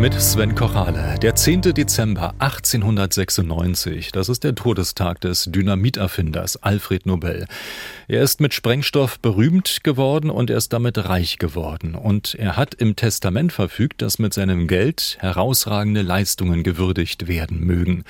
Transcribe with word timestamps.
Mit 0.00 0.14
Sven 0.14 0.54
Kochale. 0.54 1.18
Der 1.18 1.34
10. 1.34 1.60
Dezember 1.60 2.32
1896, 2.38 4.12
das 4.12 4.30
ist 4.30 4.44
der 4.44 4.54
Todestag 4.54 5.20
des 5.20 5.44
Dynamiterfinders 5.44 6.56
Alfred 6.62 7.04
Nobel. 7.04 7.46
Er 8.08 8.22
ist 8.22 8.40
mit 8.40 8.54
Sprengstoff 8.54 9.20
berühmt 9.20 9.84
geworden 9.84 10.30
und 10.30 10.48
er 10.48 10.56
ist 10.56 10.72
damit 10.72 10.96
reich 10.96 11.36
geworden. 11.36 11.94
Und 11.94 12.34
er 12.34 12.56
hat 12.56 12.72
im 12.72 12.96
Testament 12.96 13.52
verfügt, 13.52 14.00
dass 14.00 14.18
mit 14.18 14.32
seinem 14.32 14.68
Geld 14.68 15.18
herausragende 15.20 16.00
Leistungen 16.00 16.62
gewürdigt 16.62 17.28
werden 17.28 17.60
mögen. 17.60 18.04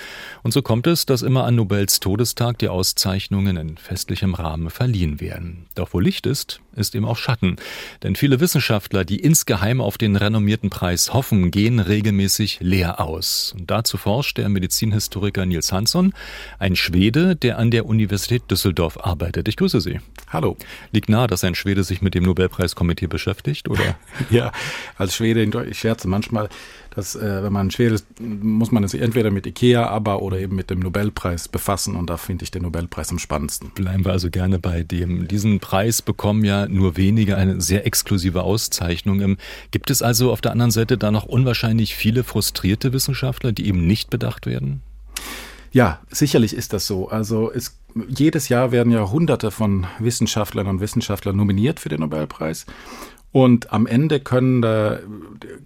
Und 0.44 0.52
so 0.52 0.62
kommt 0.62 0.86
es, 0.86 1.06
dass 1.06 1.22
immer 1.22 1.42
an 1.42 1.56
Nobels 1.56 1.98
Todestag 1.98 2.58
die 2.58 2.68
Auszeichnungen 2.68 3.56
in 3.56 3.76
festlichem 3.78 4.34
Rahmen 4.34 4.70
verliehen 4.70 5.20
werden. 5.20 5.66
Doch 5.74 5.92
wo 5.92 5.98
Licht 5.98 6.26
ist, 6.26 6.60
ist 6.76 6.94
eben 6.94 7.04
auch 7.04 7.16
Schatten. 7.16 7.56
Denn 8.04 8.14
viele 8.14 8.38
Wissenschaftler, 8.38 9.04
die 9.04 9.18
insgeheim 9.18 9.80
auf 9.80 9.98
den 9.98 10.14
renommierten 10.14 10.70
Preis 10.70 11.12
hoffen, 11.12 11.50
gehen 11.50 11.79
regelmäßig 11.80 12.58
leer 12.60 13.00
aus. 13.00 13.54
Und 13.58 13.70
dazu 13.70 13.96
forscht 13.96 14.38
der 14.38 14.48
Medizinhistoriker 14.48 15.46
Nils 15.46 15.72
Hansson, 15.72 16.12
ein 16.58 16.76
Schwede, 16.76 17.36
der 17.36 17.58
an 17.58 17.70
der 17.70 17.86
Universität 17.86 18.50
Düsseldorf 18.50 18.98
arbeitet. 19.04 19.48
Ich 19.48 19.56
grüße 19.56 19.80
Sie. 19.80 20.00
Hallo. 20.28 20.56
Liegt 20.92 21.08
nahe, 21.08 21.26
dass 21.26 21.44
ein 21.44 21.54
Schwede 21.54 21.84
sich 21.84 22.02
mit 22.02 22.14
dem 22.14 22.24
Nobelpreiskomitee 22.24 23.06
beschäftigt, 23.06 23.68
oder? 23.68 23.96
ja, 24.30 24.52
als 24.96 25.14
Schwede, 25.14 25.42
ich 25.68 25.78
scherze 25.78 26.08
manchmal, 26.08 26.48
dass 26.94 27.14
äh, 27.14 27.42
wenn 27.42 27.52
man 27.52 27.70
schwer 27.70 27.92
ist, 27.92 28.06
muss 28.20 28.72
man 28.72 28.86
sich 28.88 29.00
entweder 29.00 29.30
mit 29.30 29.46
Ikea, 29.46 29.86
aber 29.86 30.22
oder 30.22 30.38
eben 30.38 30.56
mit 30.56 30.70
dem 30.70 30.80
Nobelpreis 30.80 31.48
befassen 31.48 31.96
und 31.96 32.10
da 32.10 32.16
finde 32.16 32.44
ich 32.44 32.50
den 32.50 32.62
Nobelpreis 32.62 33.10
am 33.10 33.18
spannendsten. 33.18 33.70
Bleiben 33.70 34.04
wir 34.04 34.12
also 34.12 34.30
gerne 34.30 34.58
bei 34.58 34.82
dem. 34.82 35.28
Diesen 35.28 35.60
Preis 35.60 36.02
bekommen 36.02 36.44
ja 36.44 36.66
nur 36.66 36.96
wenige, 36.96 37.36
eine 37.36 37.60
sehr 37.60 37.86
exklusive 37.86 38.42
Auszeichnung. 38.42 39.20
Ähm, 39.20 39.36
gibt 39.70 39.90
es 39.90 40.02
also 40.02 40.32
auf 40.32 40.40
der 40.40 40.52
anderen 40.52 40.72
Seite 40.72 40.98
da 40.98 41.10
noch 41.10 41.26
unwahrscheinlich 41.26 41.94
viele 41.94 42.24
frustrierte 42.24 42.92
Wissenschaftler, 42.92 43.52
die 43.52 43.66
eben 43.66 43.86
nicht 43.86 44.10
bedacht 44.10 44.46
werden? 44.46 44.82
Ja, 45.72 46.00
sicherlich 46.10 46.54
ist 46.54 46.72
das 46.72 46.86
so. 46.86 47.08
Also 47.08 47.52
es, 47.52 47.78
jedes 48.08 48.48
Jahr 48.48 48.72
werden 48.72 48.92
ja 48.92 49.08
Hunderte 49.10 49.50
von 49.50 49.86
Wissenschaftlern 50.00 50.66
und 50.66 50.80
Wissenschaftlern 50.80 51.36
nominiert 51.36 51.78
für 51.78 51.88
den 51.88 52.00
Nobelpreis. 52.00 52.66
Und 53.32 53.72
am 53.72 53.86
Ende 53.86 54.18
können 54.18 54.60
da 54.60 54.98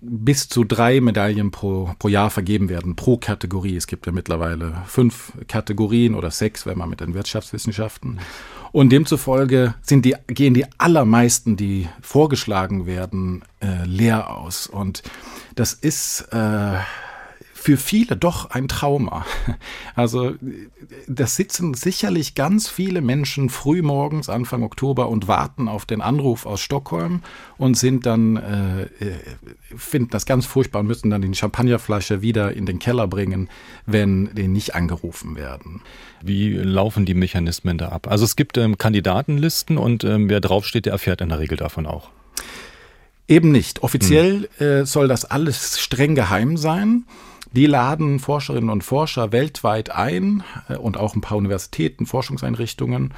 bis 0.00 0.48
zu 0.48 0.64
drei 0.64 1.00
Medaillen 1.00 1.50
pro, 1.50 1.90
pro 1.98 2.08
Jahr 2.08 2.28
vergeben 2.28 2.68
werden, 2.68 2.94
pro 2.94 3.16
Kategorie. 3.16 3.76
Es 3.76 3.86
gibt 3.86 4.04
ja 4.04 4.12
mittlerweile 4.12 4.82
fünf 4.86 5.32
Kategorien 5.48 6.14
oder 6.14 6.30
sechs, 6.30 6.66
wenn 6.66 6.76
man 6.76 6.90
mit 6.90 7.00
den 7.00 7.14
Wirtschaftswissenschaften. 7.14 8.20
Und 8.72 8.90
demzufolge 8.90 9.74
sind 9.80 10.04
die, 10.04 10.14
gehen 10.26 10.52
die 10.52 10.66
allermeisten, 10.78 11.56
die 11.56 11.88
vorgeschlagen 12.02 12.86
werden, 12.86 13.42
äh, 13.60 13.86
leer 13.86 14.36
aus. 14.36 14.66
Und 14.66 15.02
das 15.54 15.72
ist 15.72 16.28
äh, 16.32 16.78
für 17.64 17.78
viele 17.78 18.14
doch 18.14 18.50
ein 18.50 18.68
Trauma. 18.68 19.24
Also 19.96 20.34
das 21.06 21.36
sitzen 21.36 21.72
sicherlich 21.72 22.34
ganz 22.34 22.68
viele 22.68 23.00
Menschen 23.00 23.48
früh 23.48 23.80
morgens 23.80 24.28
Anfang 24.28 24.64
Oktober 24.64 25.08
und 25.08 25.28
warten 25.28 25.68
auf 25.68 25.86
den 25.86 26.00
Anruf 26.00 26.46
aus 26.46 26.60
Stockholm 26.60 27.22
und 27.56 27.76
sind 27.76 28.04
dann 28.04 28.36
äh, 28.36 28.82
äh, 28.82 28.88
finden 29.76 30.10
das 30.10 30.26
ganz 30.26 30.46
furchtbar 30.46 30.80
und 30.80 30.88
müssen 30.88 31.10
dann 31.10 31.22
die 31.22 31.32
Champagnerflasche 31.32 32.22
wieder 32.22 32.52
in 32.52 32.66
den 32.66 32.80
Keller 32.80 33.06
bringen, 33.06 33.48
wenn 33.86 34.34
die 34.34 34.48
nicht 34.48 34.74
angerufen 34.74 35.36
werden. 35.36 35.80
Wie 36.22 36.54
laufen 36.54 37.06
die 37.06 37.14
Mechanismen 37.14 37.78
da 37.78 37.90
ab? 37.90 38.08
Also 38.08 38.24
es 38.24 38.34
gibt 38.34 38.58
ähm, 38.58 38.76
Kandidatenlisten 38.76 39.78
und 39.78 40.02
ähm, 40.02 40.28
wer 40.28 40.40
draufsteht, 40.40 40.86
der 40.86 40.92
erfährt 40.92 41.20
in 41.20 41.28
der 41.28 41.39
Regel 41.39 41.56
davon 41.56 41.86
auch. 41.86 42.10
Eben 43.27 43.52
nicht. 43.52 43.83
Offiziell 43.83 44.48
hm. 44.58 44.66
äh, 44.66 44.86
soll 44.86 45.08
das 45.08 45.24
alles 45.24 45.80
streng 45.80 46.14
geheim 46.14 46.56
sein. 46.56 47.05
Die 47.54 47.66
laden 47.66 48.18
Forscherinnen 48.18 48.68
und 48.68 48.82
Forscher 48.82 49.30
weltweit 49.30 49.90
ein 49.90 50.42
äh, 50.68 50.76
und 50.76 50.96
auch 50.96 51.14
ein 51.14 51.20
paar 51.20 51.38
Universitäten, 51.38 52.04
Forschungseinrichtungen, 52.04 53.14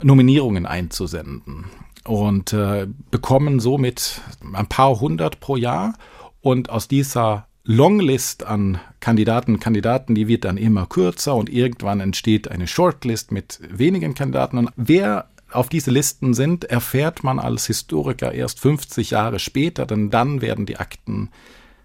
Nominierungen 0.00 0.64
einzusenden 0.64 1.66
und 2.04 2.52
äh, 2.52 2.86
bekommen 3.10 3.58
somit 3.58 4.20
ein 4.52 4.68
paar 4.68 5.00
hundert 5.00 5.40
pro 5.40 5.56
Jahr. 5.56 5.94
Und 6.40 6.70
aus 6.70 6.86
dieser 6.86 7.48
Longlist 7.64 8.44
an 8.44 8.78
Kandidaten, 9.00 9.58
Kandidaten, 9.58 10.14
die 10.14 10.28
wird 10.28 10.44
dann 10.44 10.56
immer 10.56 10.86
kürzer 10.86 11.34
und 11.34 11.50
irgendwann 11.50 12.00
entsteht 12.00 12.48
eine 12.48 12.68
Shortlist 12.68 13.32
mit 13.32 13.58
wenigen 13.68 14.14
Kandidaten. 14.14 14.58
Und 14.58 14.70
wer 14.76 15.30
auf 15.50 15.68
diese 15.68 15.90
Listen 15.90 16.34
sind, 16.34 16.64
erfährt 16.64 17.24
man 17.24 17.40
als 17.40 17.66
Historiker 17.66 18.32
erst 18.32 18.60
50 18.60 19.10
Jahre 19.10 19.38
später, 19.38 19.86
denn 19.86 20.10
dann 20.10 20.42
werden 20.42 20.66
die 20.66 20.76
Akten 20.76 21.30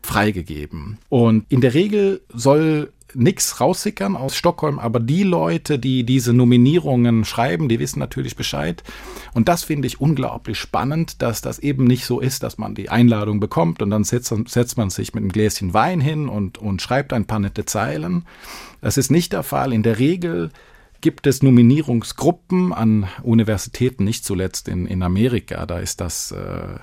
freigegeben. 0.01 0.97
Und 1.09 1.45
in 1.49 1.61
der 1.61 1.73
Regel 1.73 2.21
soll 2.33 2.91
nichts 3.15 3.59
raussickern 3.59 4.15
aus 4.15 4.35
Stockholm, 4.35 4.79
aber 4.79 4.99
die 4.99 5.23
Leute, 5.23 5.79
die 5.79 6.03
diese 6.03 6.33
Nominierungen 6.33 7.25
schreiben, 7.25 7.69
die 7.69 7.79
wissen 7.79 7.99
natürlich 7.99 8.35
Bescheid. 8.35 8.83
Und 9.33 9.47
das 9.47 9.63
finde 9.63 9.87
ich 9.87 9.99
unglaublich 9.99 10.59
spannend, 10.59 11.21
dass 11.21 11.41
das 11.41 11.59
eben 11.59 11.85
nicht 11.85 12.05
so 12.05 12.19
ist, 12.19 12.43
dass 12.43 12.57
man 12.57 12.75
die 12.75 12.89
Einladung 12.89 13.39
bekommt 13.39 13.81
und 13.81 13.89
dann 13.89 14.03
setzt, 14.03 14.33
setzt 14.47 14.77
man 14.77 14.89
sich 14.89 15.13
mit 15.13 15.23
einem 15.23 15.31
Gläschen 15.31 15.73
Wein 15.73 16.01
hin 16.01 16.29
und, 16.29 16.57
und 16.57 16.81
schreibt 16.81 17.13
ein 17.13 17.25
paar 17.25 17.39
nette 17.39 17.65
Zeilen. 17.65 18.25
Das 18.81 18.97
ist 18.97 19.11
nicht 19.11 19.33
der 19.33 19.43
Fall. 19.43 19.73
In 19.73 19.83
der 19.83 19.99
Regel 19.99 20.51
gibt 21.01 21.27
es 21.27 21.41
Nominierungsgruppen 21.41 22.73
an 22.73 23.07
Universitäten, 23.23 24.03
nicht 24.03 24.25
zuletzt 24.25 24.67
in, 24.67 24.85
in 24.85 25.01
Amerika. 25.01 25.65
Da 25.65 25.79
ist 25.79 26.01
das 26.01 26.31
äh, 26.31 26.75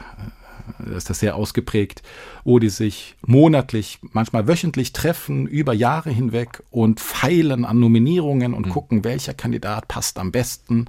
ist 0.94 1.10
das 1.10 1.20
sehr 1.20 1.36
ausgeprägt, 1.36 2.02
wo 2.44 2.58
die 2.58 2.68
sich 2.68 3.14
monatlich, 3.26 3.98
manchmal 4.12 4.48
wöchentlich 4.48 4.92
treffen, 4.92 5.46
über 5.46 5.72
Jahre 5.72 6.10
hinweg 6.10 6.62
und 6.70 7.00
feilen 7.00 7.64
an 7.64 7.78
Nominierungen 7.78 8.54
und 8.54 8.66
mhm. 8.66 8.70
gucken, 8.70 9.04
welcher 9.04 9.34
Kandidat 9.34 9.88
passt 9.88 10.18
am 10.18 10.32
besten. 10.32 10.86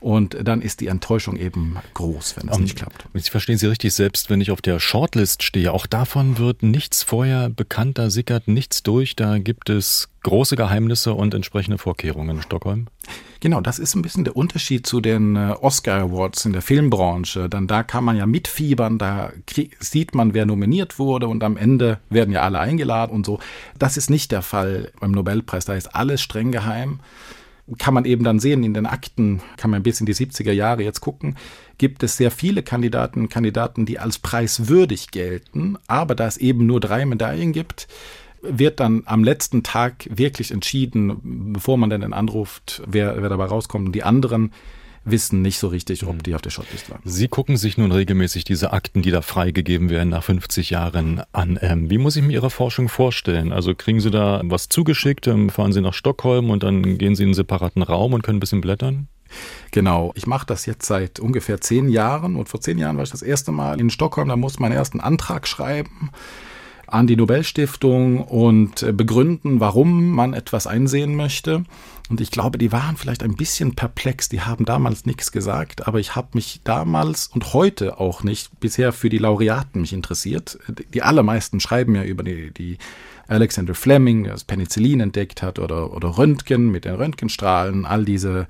Und 0.00 0.36
dann 0.40 0.62
ist 0.62 0.80
die 0.80 0.86
Enttäuschung 0.86 1.36
eben 1.36 1.76
groß, 1.94 2.36
wenn 2.36 2.48
es 2.48 2.56
um, 2.56 2.62
nicht 2.62 2.76
klappt. 2.76 3.06
Sie 3.14 3.30
verstehen 3.30 3.58
Sie 3.58 3.66
richtig, 3.66 3.94
selbst 3.94 4.30
wenn 4.30 4.40
ich 4.40 4.52
auf 4.52 4.62
der 4.62 4.78
Shortlist 4.78 5.42
stehe, 5.42 5.72
auch 5.72 5.86
davon 5.86 6.38
wird 6.38 6.62
nichts 6.62 7.02
vorher 7.02 7.50
bekannt, 7.50 7.98
da 7.98 8.10
sickert 8.10 8.46
nichts 8.46 8.84
durch, 8.84 9.16
da 9.16 9.38
gibt 9.38 9.70
es 9.70 10.08
große 10.22 10.56
Geheimnisse 10.56 11.14
und 11.14 11.34
entsprechende 11.34 11.78
Vorkehrungen 11.78 12.36
in 12.36 12.42
Stockholm. 12.42 12.86
Genau, 13.40 13.60
das 13.60 13.78
ist 13.78 13.94
ein 13.94 14.02
bisschen 14.02 14.24
der 14.24 14.36
Unterschied 14.36 14.86
zu 14.86 15.00
den 15.00 15.36
äh, 15.36 15.54
Oscar 15.60 16.00
Awards 16.00 16.44
in 16.44 16.52
der 16.52 16.62
Filmbranche. 16.62 17.48
Dann 17.48 17.68
da 17.68 17.84
kann 17.84 18.04
man 18.04 18.16
ja 18.16 18.26
mitfiebern, 18.26 18.98
da 18.98 19.32
sieht 19.78 20.14
man, 20.14 20.34
wer 20.34 20.44
nominiert 20.44 20.98
wurde 20.98 21.28
und 21.28 21.44
am 21.44 21.56
Ende 21.56 22.00
werden 22.10 22.32
ja 22.32 22.42
alle 22.42 22.58
eingeladen 22.58 23.12
und 23.12 23.24
so. 23.24 23.38
Das 23.78 23.96
ist 23.96 24.10
nicht 24.10 24.32
der 24.32 24.42
Fall 24.42 24.90
beim 24.98 25.12
Nobelpreis, 25.12 25.64
da 25.66 25.74
ist 25.74 25.94
alles 25.94 26.20
streng 26.20 26.50
geheim 26.50 27.00
kann 27.76 27.92
man 27.92 28.06
eben 28.06 28.24
dann 28.24 28.40
sehen 28.40 28.64
in 28.64 28.72
den 28.72 28.86
Akten, 28.86 29.42
kann 29.56 29.70
man 29.70 29.82
bis 29.82 30.00
in 30.00 30.06
die 30.06 30.14
70er 30.14 30.52
Jahre 30.52 30.82
jetzt 30.82 31.00
gucken, 31.00 31.36
gibt 31.76 32.02
es 32.02 32.16
sehr 32.16 32.30
viele 32.30 32.62
Kandidaten 32.62 33.20
und 33.20 33.28
Kandidaten, 33.28 33.84
die 33.84 33.98
als 33.98 34.18
preiswürdig 34.18 35.10
gelten, 35.10 35.76
aber 35.86 36.14
da 36.14 36.26
es 36.26 36.38
eben 36.38 36.66
nur 36.66 36.80
drei 36.80 37.04
Medaillen 37.04 37.52
gibt, 37.52 37.88
wird 38.42 38.80
dann 38.80 39.02
am 39.06 39.24
letzten 39.24 39.62
Tag 39.62 40.08
wirklich 40.10 40.50
entschieden, 40.50 41.52
bevor 41.52 41.76
man 41.76 41.90
dann 41.90 42.12
anruft, 42.12 42.82
wer, 42.86 43.20
wer 43.20 43.28
dabei 43.28 43.46
rauskommt. 43.46 43.86
Und 43.86 43.92
die 43.94 44.02
anderen 44.02 44.52
wissen 45.04 45.42
nicht 45.42 45.58
so 45.58 45.68
richtig, 45.68 46.06
ob 46.06 46.16
mhm. 46.16 46.22
die 46.22 46.34
auf 46.34 46.42
der 46.42 46.50
Shotlist 46.50 46.90
waren. 46.90 47.00
Sie 47.04 47.28
gucken 47.28 47.56
sich 47.56 47.78
nun 47.78 47.92
regelmäßig 47.92 48.44
diese 48.44 48.72
Akten, 48.72 49.02
die 49.02 49.10
da 49.10 49.22
freigegeben 49.22 49.90
werden 49.90 50.10
nach 50.10 50.22
50 50.22 50.70
Jahren 50.70 51.22
an. 51.32 51.58
Ähm, 51.62 51.90
wie 51.90 51.98
muss 51.98 52.16
ich 52.16 52.22
mir 52.22 52.32
Ihre 52.32 52.50
Forschung 52.50 52.88
vorstellen? 52.88 53.52
Also 53.52 53.74
kriegen 53.74 54.00
Sie 54.00 54.10
da 54.10 54.40
was 54.44 54.68
zugeschickt, 54.68 55.26
ähm, 55.26 55.50
fahren 55.50 55.72
Sie 55.72 55.80
nach 55.80 55.94
Stockholm 55.94 56.50
und 56.50 56.62
dann 56.62 56.98
gehen 56.98 57.14
Sie 57.14 57.22
in 57.22 57.28
einen 57.28 57.34
separaten 57.34 57.82
Raum 57.82 58.12
und 58.12 58.22
können 58.22 58.38
ein 58.38 58.40
bisschen 58.40 58.60
blättern? 58.60 59.08
Genau, 59.72 60.12
ich 60.14 60.26
mache 60.26 60.46
das 60.46 60.64
jetzt 60.64 60.86
seit 60.86 61.20
ungefähr 61.20 61.60
zehn 61.60 61.90
Jahren 61.90 62.36
und 62.36 62.48
vor 62.48 62.60
zehn 62.60 62.78
Jahren 62.78 62.96
war 62.96 63.04
ich 63.04 63.10
das 63.10 63.20
erste 63.20 63.52
Mal 63.52 63.78
in 63.78 63.90
Stockholm, 63.90 64.28
da 64.28 64.36
musste 64.36 64.62
meinen 64.62 64.72
ersten 64.72 65.00
Antrag 65.00 65.46
schreiben 65.46 66.10
an 66.90 67.06
die 67.06 67.16
Nobelstiftung 67.16 68.22
und 68.22 68.82
äh, 68.82 68.92
begründen, 68.92 69.60
warum 69.60 70.10
man 70.10 70.34
etwas 70.34 70.66
einsehen 70.66 71.14
möchte. 71.14 71.64
Und 72.08 72.20
ich 72.20 72.30
glaube, 72.30 72.58
die 72.58 72.72
waren 72.72 72.96
vielleicht 72.96 73.22
ein 73.22 73.36
bisschen 73.36 73.74
perplex. 73.74 74.28
Die 74.28 74.40
haben 74.40 74.64
damals 74.64 75.04
nichts 75.04 75.30
gesagt, 75.30 75.86
aber 75.86 76.00
ich 76.00 76.16
habe 76.16 76.28
mich 76.32 76.60
damals 76.64 77.26
und 77.28 77.52
heute 77.52 78.00
auch 78.00 78.22
nicht 78.22 78.58
bisher 78.60 78.92
für 78.92 79.10
die 79.10 79.18
Laureaten 79.18 79.82
mich 79.82 79.92
interessiert. 79.92 80.58
Die 80.94 81.02
allermeisten 81.02 81.60
schreiben 81.60 81.94
ja 81.94 82.04
über 82.04 82.22
die, 82.22 82.50
die 82.50 82.78
Alexander 83.26 83.74
Fleming, 83.74 84.24
der 84.24 84.32
das 84.32 84.44
Penicillin 84.44 85.00
entdeckt 85.00 85.42
hat, 85.42 85.58
oder, 85.58 85.92
oder 85.94 86.16
Röntgen 86.16 86.70
mit 86.70 86.86
den 86.86 86.94
Röntgenstrahlen, 86.94 87.84
all 87.84 88.06
diese 88.06 88.48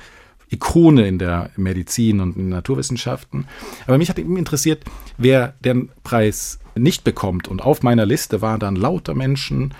Ikone 0.50 1.06
in 1.06 1.19
der 1.19 1.50
Medizin 1.56 2.20
und 2.20 2.37
in 2.37 2.44
den 2.44 2.50
Naturwissenschaften. 2.50 3.46
Aber 3.87 3.99
mich 3.99 4.08
hat 4.08 4.19
eben 4.19 4.37
interessiert, 4.37 4.85
wer 5.17 5.55
den 5.64 5.90
Preis 6.05 6.58
nicht 6.78 7.04
bekommt. 7.04 7.48
Und 7.48 7.60
auf 7.60 7.82
meiner 7.82 8.06
Liste 8.06 8.42
waren 8.42 8.60
dann 8.60 8.76
lauter 8.76 9.14
Menschen, 9.14 9.75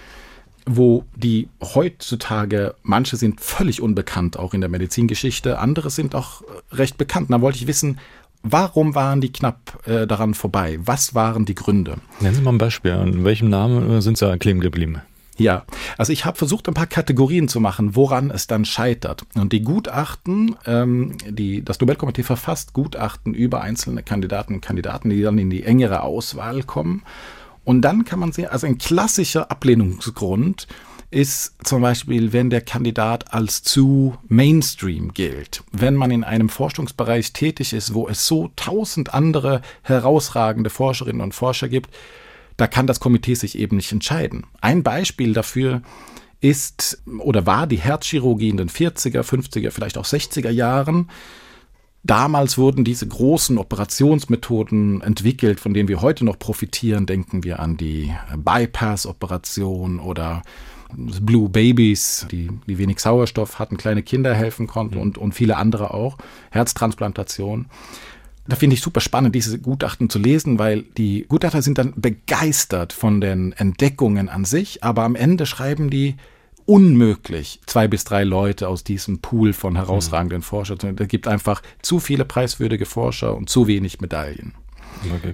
wo 0.67 1.05
die 1.17 1.49
heutzutage, 1.63 2.75
manche 2.83 3.17
sind 3.17 3.41
völlig 3.41 3.81
unbekannt, 3.81 4.39
auch 4.39 4.55
in 4.55 4.61
der 4.61 4.69
Medizingeschichte, 4.69 5.59
andere 5.59 5.91
sind 5.91 6.15
auch 6.15 6.43
recht 6.71 6.99
bekannt. 6.99 7.31
Da 7.31 7.41
wollte 7.41 7.59
ich 7.59 7.67
wissen, 7.67 7.99
Warum 8.43 8.95
waren 8.95 9.21
die 9.21 9.33
knapp 9.33 9.87
äh, 9.87 10.07
daran 10.07 10.33
vorbei? 10.33 10.79
Was 10.81 11.15
waren 11.15 11.45
die 11.45 11.57
Gründe? 11.57 11.97
Nennen 12.21 12.37
Sie 12.37 12.41
mal 12.41 12.53
ein 12.53 12.59
Beispiel. 12.59 12.93
In 12.93 13.25
welchem 13.25 13.49
Namen 13.49 13.91
äh, 13.91 14.01
sind 14.01 14.17
Sie 14.17 14.39
kleben 14.39 14.61
geblieben? 14.61 15.03
Ja, 15.39 15.65
also 15.97 16.13
ich 16.13 16.25
habe 16.25 16.37
versucht, 16.37 16.69
ein 16.69 16.75
paar 16.75 16.87
Kategorien 16.87 17.49
zu 17.49 17.61
machen, 17.61 17.95
woran 17.95 18.31
es 18.31 18.49
dann 18.49 18.65
scheitert. 18.65 19.25
Und 19.35 19.53
die 19.53 19.63
Gutachten, 19.63 20.57
ähm, 20.67 21.17
die 21.29 21.65
das 21.65 21.81
Nobelkomitee 21.81 22.25
verfasst, 22.25 22.73
Gutachten 22.73 23.35
über 23.35 23.61
einzelne 23.61 24.03
Kandidaten 24.03 24.55
und 24.55 24.61
Kandidaten, 24.61 25.11
die 25.11 25.23
dann 25.23 25.39
in 25.39 25.51
die 25.51 25.63
engere 25.63 26.03
Auswahl 26.03 26.65
kommen. 26.65 27.03
Und 27.65 27.83
dann 27.83 28.05
kann 28.05 28.19
man 28.19 28.33
sehen, 28.33 28.49
also 28.49 28.67
ein 28.67 28.79
klassischer 28.79 29.51
Ablehnungsgrund 29.51 30.67
ist 31.11 31.55
zum 31.65 31.83
Beispiel, 31.83 32.33
wenn 32.33 32.51
der 32.51 32.61
Kandidat 32.61 33.33
als 33.33 33.63
zu 33.63 34.19
Mainstream 34.29 35.15
gilt. 35.15 35.63
Wenn 35.73 35.95
man 35.95 36.11
in 36.11 36.25
einem 36.25 36.49
Forschungsbereich 36.49 37.33
tätig 37.33 37.73
ist, 37.73 37.95
wo 37.95 38.09
es 38.09 38.27
so 38.27 38.51
tausend 38.57 39.15
andere 39.15 39.63
herausragende 39.83 40.69
Forscherinnen 40.69 41.23
und 41.23 41.35
Forscher 41.35 41.69
gibt, 41.69 41.91
da 42.59 42.67
kann 42.67 42.87
das 42.87 43.01
Komitee 43.01 43.35
sich 43.35 43.57
eben 43.57 43.77
nicht 43.77 43.93
entscheiden. 43.93 44.45
Ein 44.61 44.83
Beispiel 44.83 45.33
dafür 45.33 45.81
ist 46.41 47.03
oder 47.19 47.47
war 47.47 47.67
die 47.67 47.79
Herzchirurgie 47.79 48.51
in 48.51 48.59
den 48.59 48.69
40er, 48.69 49.23
50er, 49.23 49.71
vielleicht 49.71 49.97
auch 49.97 50.05
60er 50.05 50.51
Jahren. 50.51 51.09
Damals 52.03 52.59
wurden 52.59 52.85
diese 52.85 53.07
großen 53.07 53.59
Operationsmethoden 53.59 55.03
entwickelt, 55.03 55.61
von 55.61 55.73
denen 55.73 55.89
wir 55.89 56.01
heute 56.03 56.25
noch 56.25 56.39
profitieren. 56.39 57.07
Denken 57.07 57.45
wir 57.45 57.61
an 57.61 57.77
die 57.77 58.13
Bypass-Operation 58.37 60.01
oder 60.01 60.43
Blue 60.93 61.49
Babies, 61.49 62.27
die, 62.31 62.51
die 62.67 62.79
wenig 62.79 62.99
Sauerstoff 62.99 63.59
hatten, 63.59 63.77
kleine 63.77 64.03
Kinder 64.03 64.35
helfen 64.35 64.67
konnten 64.67 64.97
mhm. 64.97 65.03
und, 65.03 65.19
und 65.19 65.33
viele 65.33 65.57
andere 65.57 65.95
auch. 65.95 66.17
Herztransplantation 66.51 67.67
da 68.49 68.57
finde 68.57 68.75
ich 68.75 68.81
super 68.81 69.01
spannend, 69.01 69.35
diese 69.35 69.59
Gutachten 69.59 70.09
zu 70.09 70.19
lesen, 70.19 70.59
weil 70.59 70.83
die 70.97 71.27
Gutachter 71.29 71.61
sind 71.61 71.79
dann 71.79 71.93
begeistert 71.97 72.93
von 72.93 73.21
den 73.21 73.53
Entdeckungen 73.53 74.29
an 74.29 74.45
sich, 74.45 74.83
aber 74.83 75.03
am 75.03 75.15
Ende 75.15 75.45
schreiben 75.45 75.91
die 75.91 76.17
unmöglich 76.65 77.61
zwei 77.67 77.89
bis 77.89 78.05
drei 78.05 78.25
Leute 78.25 78.69
aus 78.69 78.85
diesem 78.85 79.21
Pool 79.21 79.53
von 79.53 79.77
herausragenden 79.77 80.39
mhm. 80.39 80.43
Forschern. 80.43 80.79
Da 80.97 81.07
gibt 81.07 81.29
einfach 81.29 81.63
zu 81.83 82.01
viele 82.01 82.25
preiswürdige 82.25 82.87
Forscher 82.87 83.37
und 83.37 83.49
zu 83.49 83.67
wenig 83.67 84.01
Medaillen. 84.01 84.55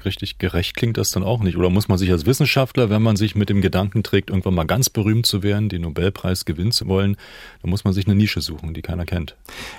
Richtig 0.05 0.39
gerecht 0.39 0.77
klingt 0.77 0.97
das 0.97 1.11
dann 1.11 1.23
auch 1.23 1.43
nicht. 1.43 1.57
Oder 1.57 1.71
muss 1.71 1.89
man 1.89 1.99
sich 1.99 2.11
als 2.11 2.27
Wissenschaftler, 2.27 2.91
wenn 2.91 3.03
man 3.03 3.17
sich 3.17 3.35
mit 3.35 3.49
dem 3.49 3.61
Gedanken 3.61 4.03
trägt, 4.03 4.31
irgendwann 4.31 4.55
mal 4.55 4.65
ganz 4.65 4.91
berühmt 4.91 5.27
zu 5.27 5.43
werden, 5.43 5.69
den 5.69 5.83
Nobelpreis 5.83 6.45
gewinnen 6.45 6.73
zu 6.73 6.87
wollen, 6.87 7.17
dann 7.63 7.71
muss 7.71 7.85
man 7.85 7.93
sich 7.93 8.07
eine 8.07 8.15
Nische 8.15 8.41
suchen, 8.41 8.75
die 8.75 8.83
keiner 8.83 9.05
kennt. 9.07 9.37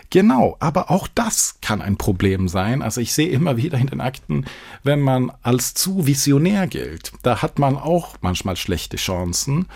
Genau, 0.09 0.57
aber 0.59 0.91
auch 0.91 1.07
das 1.13 1.57
kann 1.61 1.81
ein 1.81 1.97
Problem 1.97 2.47
sein. 2.47 2.81
Also 2.81 3.01
ich 3.01 3.13
sehe 3.13 3.29
immer 3.29 3.57
wieder 3.57 3.77
in 3.77 3.87
den 3.87 4.01
Akten, 4.01 4.45
wenn 4.83 5.01
man 5.01 5.31
als 5.41 5.73
zu 5.73 6.07
visionär 6.07 6.67
gilt, 6.67 7.11
da 7.23 7.41
hat 7.41 7.59
man 7.59 7.77
auch 7.77 8.15
manchmal 8.21 8.55
schlechte 8.55 8.97
Chancen. 8.97 9.67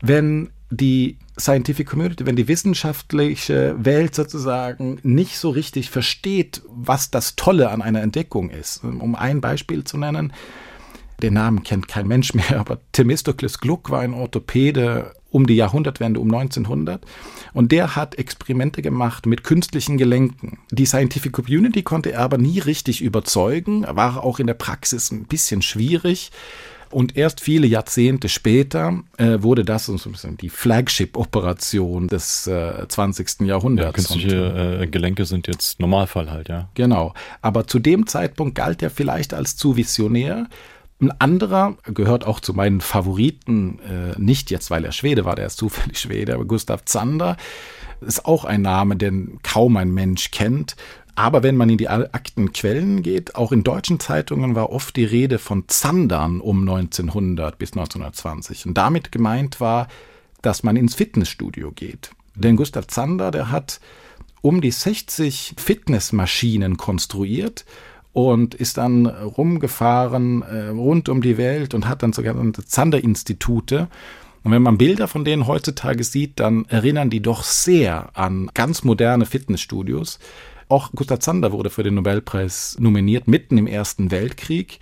Wenn 0.00 0.50
die 0.70 1.16
Scientific 1.38 1.88
Community, 1.88 2.26
wenn 2.26 2.36
die 2.36 2.48
wissenschaftliche 2.48 3.76
Welt 3.78 4.14
sozusagen 4.14 4.98
nicht 5.02 5.38
so 5.38 5.50
richtig 5.50 5.90
versteht, 5.90 6.62
was 6.68 7.10
das 7.10 7.36
Tolle 7.36 7.70
an 7.70 7.82
einer 7.82 8.02
Entdeckung 8.02 8.50
ist. 8.50 8.82
Um 8.82 9.14
ein 9.14 9.40
Beispiel 9.40 9.84
zu 9.84 9.98
nennen, 9.98 10.32
den 11.22 11.34
Namen 11.34 11.62
kennt 11.62 11.88
kein 11.88 12.06
Mensch 12.06 12.34
mehr, 12.34 12.58
aber 12.58 12.78
Themistokles 12.92 13.58
Gluck 13.58 13.90
war 13.90 14.00
ein 14.00 14.14
Orthopäde 14.14 15.12
um 15.30 15.46
die 15.46 15.56
Jahrhundertwende, 15.56 16.20
um 16.20 16.32
1900. 16.32 17.04
Und 17.52 17.72
der 17.72 17.96
hat 17.96 18.16
Experimente 18.16 18.82
gemacht 18.82 19.26
mit 19.26 19.44
künstlichen 19.44 19.98
Gelenken. 19.98 20.58
Die 20.70 20.86
Scientific 20.86 21.32
Community 21.32 21.82
konnte 21.82 22.12
er 22.12 22.20
aber 22.20 22.38
nie 22.38 22.58
richtig 22.60 23.02
überzeugen, 23.02 23.84
war 23.88 24.24
auch 24.24 24.38
in 24.38 24.46
der 24.46 24.54
Praxis 24.54 25.10
ein 25.10 25.24
bisschen 25.24 25.60
schwierig. 25.60 26.30
Und 26.90 27.16
erst 27.16 27.40
viele 27.40 27.66
Jahrzehnte 27.66 28.28
später 28.28 29.02
äh, 29.16 29.42
wurde 29.42 29.64
das 29.64 29.86
so 29.86 29.92
ein 29.92 30.12
bisschen 30.12 30.36
die 30.36 30.48
Flagship-Operation 30.48 32.08
des 32.08 32.46
äh, 32.46 32.86
20. 32.88 33.40
Jahrhunderts. 33.40 33.86
Ja, 33.86 33.92
künstliche 33.92 34.80
äh, 34.82 34.86
Gelenke 34.86 35.24
sind 35.24 35.46
jetzt 35.46 35.80
Normalfall 35.80 36.30
halt, 36.30 36.48
ja. 36.48 36.68
Genau. 36.74 37.14
Aber 37.42 37.66
zu 37.66 37.78
dem 37.78 38.06
Zeitpunkt 38.06 38.54
galt 38.54 38.82
er 38.82 38.90
vielleicht 38.90 39.34
als 39.34 39.56
zu 39.56 39.76
visionär. 39.76 40.46
Ein 41.00 41.12
anderer 41.20 41.76
gehört 41.84 42.26
auch 42.26 42.40
zu 42.40 42.54
meinen 42.54 42.80
Favoriten, 42.80 43.78
äh, 43.80 44.20
nicht 44.20 44.50
jetzt, 44.50 44.70
weil 44.70 44.84
er 44.84 44.92
Schwede 44.92 45.24
war, 45.24 45.36
der 45.36 45.46
ist 45.46 45.58
zufällig 45.58 45.98
Schwede, 46.00 46.34
aber 46.34 46.44
Gustav 46.44 46.84
Zander 46.86 47.36
ist 48.00 48.24
auch 48.24 48.44
ein 48.44 48.62
Name, 48.62 48.96
den 48.96 49.38
kaum 49.42 49.76
ein 49.76 49.92
Mensch 49.92 50.30
kennt. 50.30 50.76
Aber 51.18 51.42
wenn 51.42 51.56
man 51.56 51.68
in 51.68 51.78
die 51.78 51.88
Aktenquellen 51.88 53.02
geht, 53.02 53.34
auch 53.34 53.50
in 53.50 53.64
deutschen 53.64 53.98
Zeitungen 53.98 54.54
war 54.54 54.70
oft 54.70 54.94
die 54.94 55.04
Rede 55.04 55.40
von 55.40 55.64
Zandern 55.66 56.40
um 56.40 56.60
1900 56.60 57.58
bis 57.58 57.72
1920. 57.72 58.66
Und 58.66 58.78
damit 58.78 59.10
gemeint 59.10 59.60
war, 59.60 59.88
dass 60.42 60.62
man 60.62 60.76
ins 60.76 60.94
Fitnessstudio 60.94 61.72
geht. 61.72 62.12
Denn 62.36 62.54
Gustav 62.54 62.86
Zander, 62.86 63.32
der 63.32 63.50
hat 63.50 63.80
um 64.42 64.60
die 64.60 64.70
60 64.70 65.56
Fitnessmaschinen 65.58 66.76
konstruiert 66.76 67.64
und 68.12 68.54
ist 68.54 68.76
dann 68.76 69.06
rumgefahren 69.06 70.42
äh, 70.42 70.68
rund 70.68 71.08
um 71.08 71.20
die 71.20 71.36
Welt 71.36 71.74
und 71.74 71.88
hat 71.88 72.04
dann 72.04 72.12
sogar 72.12 72.36
Zander-Institute. 72.52 73.88
Und 74.44 74.52
wenn 74.52 74.62
man 74.62 74.78
Bilder 74.78 75.08
von 75.08 75.24
denen 75.24 75.48
heutzutage 75.48 76.04
sieht, 76.04 76.38
dann 76.38 76.64
erinnern 76.66 77.10
die 77.10 77.22
doch 77.22 77.42
sehr 77.42 78.16
an 78.16 78.52
ganz 78.54 78.84
moderne 78.84 79.26
Fitnessstudios. 79.26 80.20
Auch 80.68 80.90
Gustav 80.92 81.20
Zander 81.20 81.52
wurde 81.52 81.70
für 81.70 81.82
den 81.82 81.94
Nobelpreis 81.94 82.76
nominiert, 82.78 83.26
mitten 83.26 83.58
im 83.58 83.66
Ersten 83.66 84.10
Weltkrieg. 84.10 84.80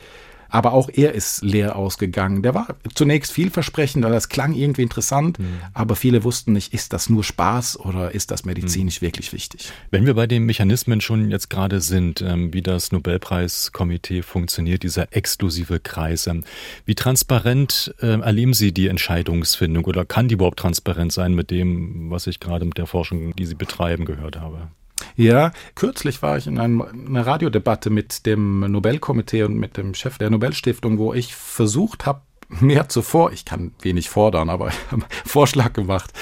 Aber 0.49 0.73
auch 0.73 0.89
er 0.93 1.13
ist 1.13 1.43
leer 1.43 1.77
ausgegangen. 1.77 2.43
Der 2.43 2.55
war 2.55 2.77
zunächst 2.95 3.33
vielversprechend, 3.33 4.05
das 4.05 4.29
klang 4.29 4.55
irgendwie 4.55 4.83
interessant, 4.83 5.39
mhm. 5.39 5.59
aber 5.75 5.97
viele 5.97 6.25
wussten 6.25 6.53
nicht, 6.53 6.73
ist 6.73 6.93
das 6.93 7.11
nur 7.11 7.25
Spaß 7.25 7.81
oder 7.81 8.15
ist 8.15 8.31
das 8.31 8.45
medizinisch 8.45 9.01
mhm. 9.01 9.07
wirklich 9.07 9.33
wichtig? 9.33 9.73
Wenn 9.91 10.07
wir 10.07 10.15
bei 10.15 10.27
den 10.27 10.45
Mechanismen 10.45 11.01
schon 11.01 11.31
jetzt 11.31 11.51
gerade 11.51 11.81
sind, 11.81 12.23
ähm, 12.23 12.55
wie 12.55 12.63
das 12.63 12.93
Nobelpreiskomitee 12.93 14.23
funktioniert, 14.23 14.83
dieser 14.83 15.15
exklusive 15.15 15.81
Kreis, 15.81 16.27
ähm, 16.27 16.45
wie 16.85 16.95
transparent 16.95 17.95
äh, 18.01 18.21
erleben 18.21 18.55
Sie 18.55 18.73
die 18.73 18.87
Entscheidungsfindung 18.87 19.85
oder 19.85 20.05
kann 20.05 20.29
die 20.29 20.35
überhaupt 20.35 20.61
transparent 20.61 21.13
sein 21.13 21.35
mit 21.35 21.51
dem, 21.51 22.11
was 22.11 22.27
ich 22.27 22.41
gerade 22.41 22.65
mit 22.65 22.79
der 22.79 22.87
Forschung, 22.87 23.35
die 23.35 23.47
Sie 23.47 23.57
betreiben, 23.57 24.05
gehört 24.05 24.39
habe? 24.39 24.69
Ja, 25.17 25.53
kürzlich 25.75 26.23
war 26.23 26.37
ich 26.37 26.47
in 26.47 26.59
einem, 26.59 26.83
einer 26.83 27.27
Radiodebatte 27.27 27.91
mit 27.91 28.27
dem 28.27 28.61
Nobelkomitee 28.61 29.45
und 29.45 29.57
mit 29.57 29.77
dem 29.77 29.95
Chef 29.95 30.19
der 30.19 30.31
Nobelstiftung, 30.31 30.99
wo 30.99 31.13
ich 31.15 31.35
versucht 31.35 32.07
habe, 32.07 32.21
mehr 32.49 32.89
zuvor, 32.89 33.33
ich 33.33 33.45
kann 33.45 33.73
wenig 33.81 34.09
fordern, 34.09 34.51
aber 34.51 34.69
ich 34.69 34.93
habe 34.93 35.05
Vorschlag 35.25 35.73
gemacht, 35.73 36.13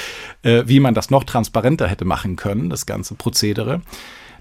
äh, 0.43 0.65
wie 0.67 0.81
man 0.81 0.95
das 0.95 1.11
noch 1.11 1.25
transparenter 1.25 1.87
hätte 1.87 2.05
machen 2.05 2.37
können, 2.37 2.71
das 2.71 2.87
ganze 2.87 3.15
Prozedere. 3.15 3.83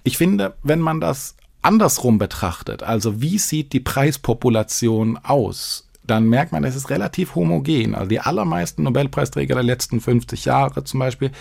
Ich 0.03 0.17
finde, 0.17 0.55
wenn 0.63 0.79
man 0.79 0.99
das 0.99 1.35
andersrum 1.61 2.17
betrachtet, 2.17 2.83
also 2.83 3.21
wie 3.21 3.37
sieht 3.37 3.73
die 3.73 3.79
Preispopulation 3.79 5.17
aus, 5.17 5.89
dann 6.05 6.27
merkt 6.27 6.51
man, 6.51 6.65
es 6.65 6.75
ist 6.75 6.89
relativ 6.89 7.35
homogen. 7.35 7.95
Also 7.95 8.09
die 8.09 8.19
allermeisten 8.19 8.83
Nobelpreisträger 8.83 9.55
der 9.55 9.63
letzten 9.63 10.01
50 10.01 10.45
Jahre 10.45 10.83
zum 10.83 10.99
Beispiel 10.99 11.31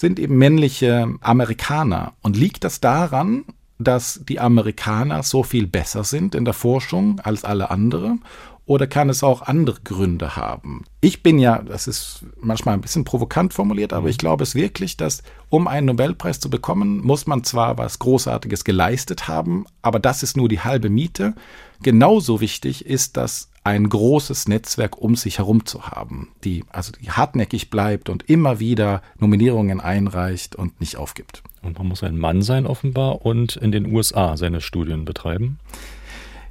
sind 0.00 0.18
eben 0.18 0.38
männliche 0.38 1.14
Amerikaner. 1.20 2.14
Und 2.22 2.36
liegt 2.36 2.64
das 2.64 2.80
daran, 2.80 3.44
dass 3.78 4.20
die 4.26 4.40
Amerikaner 4.40 5.22
so 5.22 5.42
viel 5.42 5.66
besser 5.66 6.04
sind 6.04 6.34
in 6.34 6.46
der 6.46 6.54
Forschung 6.54 7.20
als 7.20 7.44
alle 7.44 7.70
anderen? 7.70 8.24
Oder 8.64 8.86
kann 8.86 9.10
es 9.10 9.22
auch 9.22 9.42
andere 9.42 9.80
Gründe 9.82 10.36
haben? 10.36 10.84
Ich 11.00 11.22
bin 11.22 11.38
ja, 11.38 11.58
das 11.58 11.86
ist 11.86 12.24
manchmal 12.40 12.74
ein 12.74 12.80
bisschen 12.80 13.04
provokant 13.04 13.52
formuliert, 13.52 13.92
aber 13.92 14.08
ich 14.08 14.16
glaube 14.16 14.44
es 14.44 14.54
wirklich, 14.54 14.96
dass 14.96 15.22
um 15.48 15.66
einen 15.66 15.86
Nobelpreis 15.86 16.40
zu 16.40 16.48
bekommen, 16.48 17.04
muss 17.04 17.26
man 17.26 17.42
zwar 17.42 17.78
was 17.78 17.98
Großartiges 17.98 18.64
geleistet 18.64 19.28
haben, 19.28 19.66
aber 19.82 19.98
das 19.98 20.22
ist 20.22 20.36
nur 20.36 20.48
die 20.48 20.60
halbe 20.60 20.88
Miete. 20.88 21.34
Genauso 21.82 22.40
wichtig 22.40 22.86
ist, 22.86 23.16
dass 23.16 23.49
ein 23.62 23.88
großes 23.88 24.48
Netzwerk 24.48 24.98
um 24.98 25.16
sich 25.16 25.38
herum 25.38 25.66
zu 25.66 25.86
haben, 25.86 26.28
die 26.44 26.64
also 26.70 26.92
die 26.92 27.10
hartnäckig 27.10 27.68
bleibt 27.68 28.08
und 28.08 28.28
immer 28.28 28.58
wieder 28.58 29.02
Nominierungen 29.18 29.80
einreicht 29.80 30.56
und 30.56 30.80
nicht 30.80 30.96
aufgibt. 30.96 31.42
Und 31.62 31.78
man 31.78 31.88
muss 31.88 32.02
ein 32.02 32.18
Mann 32.18 32.42
sein 32.42 32.66
offenbar 32.66 33.24
und 33.24 33.56
in 33.56 33.70
den 33.70 33.92
USA 33.94 34.36
seine 34.36 34.60
Studien 34.60 35.04
betreiben. 35.04 35.58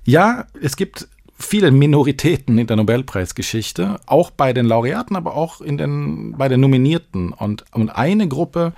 Ja, 0.05 0.45
es 0.61 0.75
gibt 0.75 1.07
viele 1.39 1.71
Minoritäten 1.71 2.57
in 2.57 2.67
der 2.67 2.77
Nobelpreisgeschichte, 2.77 3.99
auch 4.05 4.29
bei 4.29 4.53
den 4.53 4.65
Laureaten, 4.65 5.15
aber 5.15 5.35
auch 5.35 5.61
in 5.61 5.77
den, 5.77 6.35
bei 6.37 6.47
den 6.47 6.59
Nominierten. 6.59 7.33
Und, 7.33 7.65
und 7.71 7.89
eine 7.89 8.27
Gruppe 8.27 8.73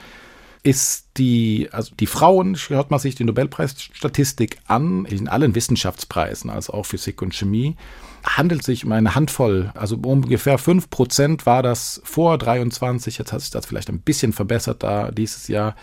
ist 0.63 1.07
die, 1.17 1.69
also 1.71 1.93
die 1.99 2.05
Frauen, 2.05 2.55
schaut 2.55 2.91
man 2.91 2.99
sich 2.99 3.15
die 3.15 3.23
Nobelpreisstatistik 3.23 4.57
an, 4.67 5.05
in 5.05 5.27
allen 5.27 5.55
Wissenschaftspreisen, 5.55 6.49
also 6.49 6.73
auch 6.73 6.85
Physik 6.85 7.21
und 7.21 7.33
Chemie, 7.33 7.75
handelt 8.23 8.63
sich 8.63 8.85
um 8.85 8.91
eine 8.91 9.15
Handvoll, 9.15 9.71
also 9.73 9.95
ungefähr 9.95 10.59
5 10.59 10.89
Prozent 10.91 11.45
war 11.47 11.63
das 11.63 12.01
vor 12.03 12.37
23, 12.37 13.17
jetzt 13.17 13.33
hat 13.33 13.41
sich 13.41 13.49
das 13.49 13.65
vielleicht 13.65 13.89
ein 13.89 14.01
bisschen 14.01 14.33
verbessert, 14.33 14.83
da 14.83 15.09
dieses 15.09 15.47
Jahr 15.47 15.75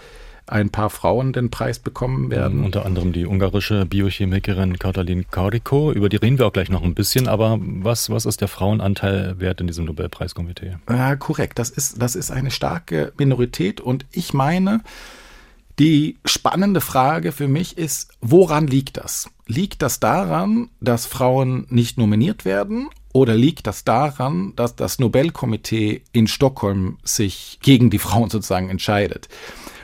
ein 0.49 0.71
paar 0.71 0.91
Frauen 0.91 1.33
den 1.33 1.51
Preis 1.51 1.79
bekommen 1.79 2.31
werden. 2.31 2.65
Unter 2.65 2.87
anderem 2.87 3.13
die 3.13 3.27
ungarische 3.27 3.87
Biochemikerin 3.87 4.79
Katalin 4.79 5.27
Kariko, 5.31 5.93
über 5.93 6.09
die 6.09 6.17
reden 6.17 6.39
wir 6.39 6.47
auch 6.47 6.53
gleich 6.53 6.71
noch 6.71 6.83
ein 6.83 6.95
bisschen, 6.95 7.29
aber 7.29 7.59
was, 7.61 8.11
was 8.11 8.27
ist 8.27 8.41
der 8.41 8.49
Frauenanteil 8.49 9.39
wert 9.39 9.61
in 9.61 9.67
diesem 9.67 9.85
Nobelpreiskomitee? 9.85 10.77
Ja, 10.89 11.17
korrekt, 11.17 11.59
das 11.59 11.71
ist, 11.71 12.01
das 12.01 12.17
ist 12.17 12.31
eine 12.31 12.51
starke 12.51 13.13
Minorität 13.19 13.81
und 13.81 14.07
ich 14.13 14.33
meine, 14.35 14.81
die 15.79 16.17
spannende 16.25 16.81
Frage 16.81 17.31
für 17.31 17.47
mich 17.47 17.79
ist, 17.79 18.11
woran 18.21 18.67
liegt 18.67 18.97
das? 18.97 19.31
Liegt 19.47 19.83
das 19.83 20.01
daran, 20.01 20.71
dass 20.81 21.07
Frauen 21.07 21.67
nicht 21.71 21.99
nominiert 21.99 22.45
werden 22.45 22.89
oder 23.13 23.35
liegt 23.35 23.67
das 23.67 23.85
daran, 23.85 24.53
dass 24.57 24.77
das 24.77 24.99
Nobelkomitee 24.99 26.03
in 26.13 26.27
Stockholm 26.27 26.99
sich 27.05 27.59
gegen 27.63 27.91
die 27.91 27.99
Frauen 27.99 28.29
sozusagen 28.29 28.71
entscheidet? 28.71 29.29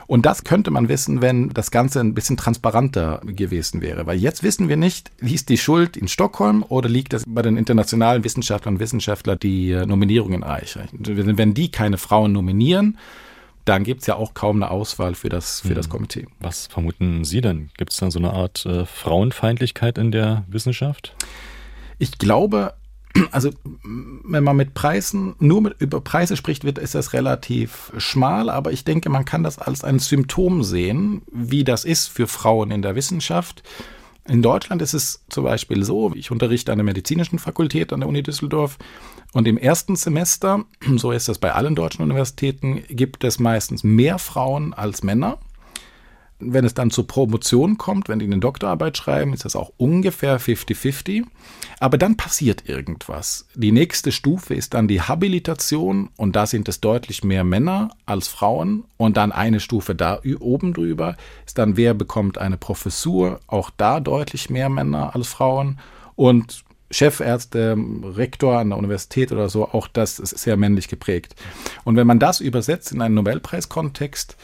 Und 0.06 0.26
das 0.26 0.44
könnte 0.44 0.70
man 0.70 0.88
wissen, 0.88 1.22
wenn 1.22 1.50
das 1.50 1.70
Ganze 1.70 2.00
ein 2.00 2.14
bisschen 2.14 2.36
transparenter 2.36 3.20
gewesen 3.24 3.80
wäre. 3.80 4.06
Weil 4.06 4.18
jetzt 4.18 4.42
wissen 4.42 4.68
wir 4.68 4.76
nicht, 4.76 5.10
liegt 5.20 5.48
die 5.48 5.58
Schuld 5.58 5.96
in 5.96 6.08
Stockholm 6.08 6.64
oder 6.68 6.88
liegt 6.88 7.14
es 7.14 7.24
bei 7.26 7.42
den 7.42 7.56
internationalen 7.56 8.24
Wissenschaftlern 8.24 8.74
und 8.74 8.80
Wissenschaftlern, 8.80 9.38
die 9.38 9.72
äh, 9.72 9.86
Nominierungen 9.86 10.42
erreichen. 10.42 10.88
Wenn 10.92 11.54
die 11.54 11.70
keine 11.70 11.98
Frauen 11.98 12.32
nominieren, 12.32 12.98
dann 13.64 13.84
gibt 13.84 14.02
es 14.02 14.06
ja 14.06 14.16
auch 14.16 14.34
kaum 14.34 14.56
eine 14.56 14.70
Auswahl 14.70 15.14
für 15.14 15.30
das, 15.30 15.60
für 15.60 15.74
das 15.74 15.86
hm. 15.86 15.92
Komitee. 15.92 16.26
Was 16.40 16.66
vermuten 16.66 17.24
Sie 17.24 17.40
denn? 17.40 17.70
Gibt 17.76 17.92
es 17.92 17.98
da 17.98 18.10
so 18.10 18.18
eine 18.18 18.32
Art 18.32 18.66
äh, 18.66 18.84
Frauenfeindlichkeit 18.84 19.96
in 19.96 20.12
der 20.12 20.44
Wissenschaft? 20.48 21.14
Ich 21.98 22.18
glaube, 22.18 22.74
also 23.30 23.50
wenn 24.24 24.44
man 24.44 24.56
mit 24.56 24.74
Preisen 24.74 25.34
nur 25.38 25.62
mit, 25.62 25.80
über 25.80 26.00
Preise 26.00 26.36
spricht, 26.36 26.64
wird, 26.64 26.78
ist 26.78 26.94
das 26.94 27.12
relativ 27.12 27.92
schmal, 27.96 28.50
aber 28.50 28.72
ich 28.72 28.84
denke, 28.84 29.08
man 29.08 29.24
kann 29.24 29.42
das 29.42 29.58
als 29.58 29.84
ein 29.84 29.98
Symptom 29.98 30.64
sehen, 30.64 31.22
wie 31.30 31.64
das 31.64 31.84
ist 31.84 32.08
für 32.08 32.26
Frauen 32.26 32.70
in 32.70 32.82
der 32.82 32.96
Wissenschaft. 32.96 33.62
In 34.26 34.40
Deutschland 34.40 34.80
ist 34.80 34.94
es 34.94 35.22
zum 35.28 35.44
Beispiel 35.44 35.84
so, 35.84 36.12
ich 36.14 36.30
unterrichte 36.30 36.72
an 36.72 36.78
der 36.78 36.84
medizinischen 36.84 37.38
Fakultät 37.38 37.92
an 37.92 38.00
der 38.00 38.08
Uni 38.08 38.22
Düsseldorf 38.22 38.78
und 39.32 39.46
im 39.46 39.58
ersten 39.58 39.96
Semester, 39.96 40.64
so 40.96 41.12
ist 41.12 41.28
das 41.28 41.38
bei 41.38 41.52
allen 41.52 41.74
deutschen 41.74 42.02
Universitäten, 42.02 42.82
gibt 42.88 43.22
es 43.22 43.38
meistens 43.38 43.84
mehr 43.84 44.18
Frauen 44.18 44.72
als 44.72 45.02
Männer. 45.02 45.38
Wenn 46.52 46.64
es 46.64 46.74
dann 46.74 46.90
zur 46.90 47.06
Promotion 47.06 47.78
kommt, 47.78 48.08
wenn 48.08 48.18
die 48.18 48.26
eine 48.26 48.38
Doktorarbeit 48.38 48.96
schreiben, 48.96 49.32
ist 49.32 49.44
das 49.44 49.56
auch 49.56 49.72
ungefähr 49.76 50.40
50-50. 50.40 51.24
Aber 51.80 51.98
dann 51.98 52.16
passiert 52.16 52.68
irgendwas. 52.68 53.46
Die 53.54 53.72
nächste 53.72 54.12
Stufe 54.12 54.54
ist 54.54 54.74
dann 54.74 54.88
die 54.88 55.00
Habilitation 55.00 56.10
und 56.16 56.36
da 56.36 56.46
sind 56.46 56.68
es 56.68 56.80
deutlich 56.80 57.24
mehr 57.24 57.44
Männer 57.44 57.90
als 58.06 58.28
Frauen. 58.28 58.84
Und 58.96 59.16
dann 59.16 59.32
eine 59.32 59.60
Stufe 59.60 59.94
da 59.94 60.20
oben 60.40 60.72
drüber 60.72 61.16
ist 61.46 61.58
dann, 61.58 61.76
wer 61.76 61.94
bekommt 61.94 62.38
eine 62.38 62.56
Professur, 62.56 63.40
auch 63.46 63.70
da 63.76 64.00
deutlich 64.00 64.50
mehr 64.50 64.68
Männer 64.68 65.14
als 65.14 65.28
Frauen. 65.28 65.78
Und 66.16 66.64
Chefärzte, 66.90 67.76
Rektor 68.02 68.58
an 68.58 68.70
der 68.70 68.78
Universität 68.78 69.32
oder 69.32 69.48
so, 69.48 69.68
auch 69.68 69.88
das 69.88 70.18
ist 70.18 70.38
sehr 70.38 70.56
männlich 70.56 70.88
geprägt. 70.88 71.34
Und 71.84 71.96
wenn 71.96 72.06
man 72.06 72.18
das 72.18 72.40
übersetzt 72.40 72.92
in 72.92 73.02
einen 73.02 73.16
Nobelpreiskontext, 73.16 74.36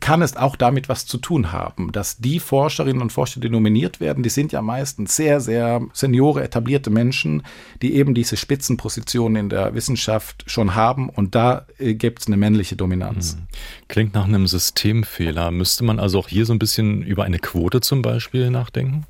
kann 0.00 0.22
es 0.22 0.36
auch 0.36 0.56
damit 0.56 0.88
was 0.88 1.06
zu 1.06 1.18
tun 1.18 1.52
haben, 1.52 1.92
dass 1.92 2.18
die 2.18 2.40
Forscherinnen 2.40 3.02
und 3.02 3.12
Forscher, 3.12 3.40
die 3.40 3.48
nominiert 3.48 4.00
werden, 4.00 4.22
die 4.22 4.30
sind 4.30 4.52
ja 4.52 4.62
meistens 4.62 5.16
sehr, 5.16 5.40
sehr 5.40 5.82
seniore, 5.92 6.42
etablierte 6.42 6.90
Menschen, 6.90 7.42
die 7.82 7.94
eben 7.94 8.14
diese 8.14 8.36
Spitzenpositionen 8.36 9.36
in 9.36 9.48
der 9.48 9.74
Wissenschaft 9.74 10.44
schon 10.46 10.74
haben 10.74 11.08
und 11.08 11.34
da 11.34 11.66
äh, 11.78 11.94
gibt 11.94 12.20
es 12.20 12.26
eine 12.26 12.36
männliche 12.36 12.76
Dominanz. 12.76 13.34
Hm. 13.34 13.42
Klingt 13.88 14.14
nach 14.14 14.24
einem 14.24 14.46
Systemfehler. 14.46 15.50
Müsste 15.50 15.84
man 15.84 15.98
also 15.98 16.18
auch 16.18 16.28
hier 16.28 16.46
so 16.46 16.52
ein 16.52 16.58
bisschen 16.58 17.02
über 17.02 17.24
eine 17.24 17.38
Quote 17.38 17.80
zum 17.80 18.02
Beispiel 18.02 18.50
nachdenken? 18.50 19.06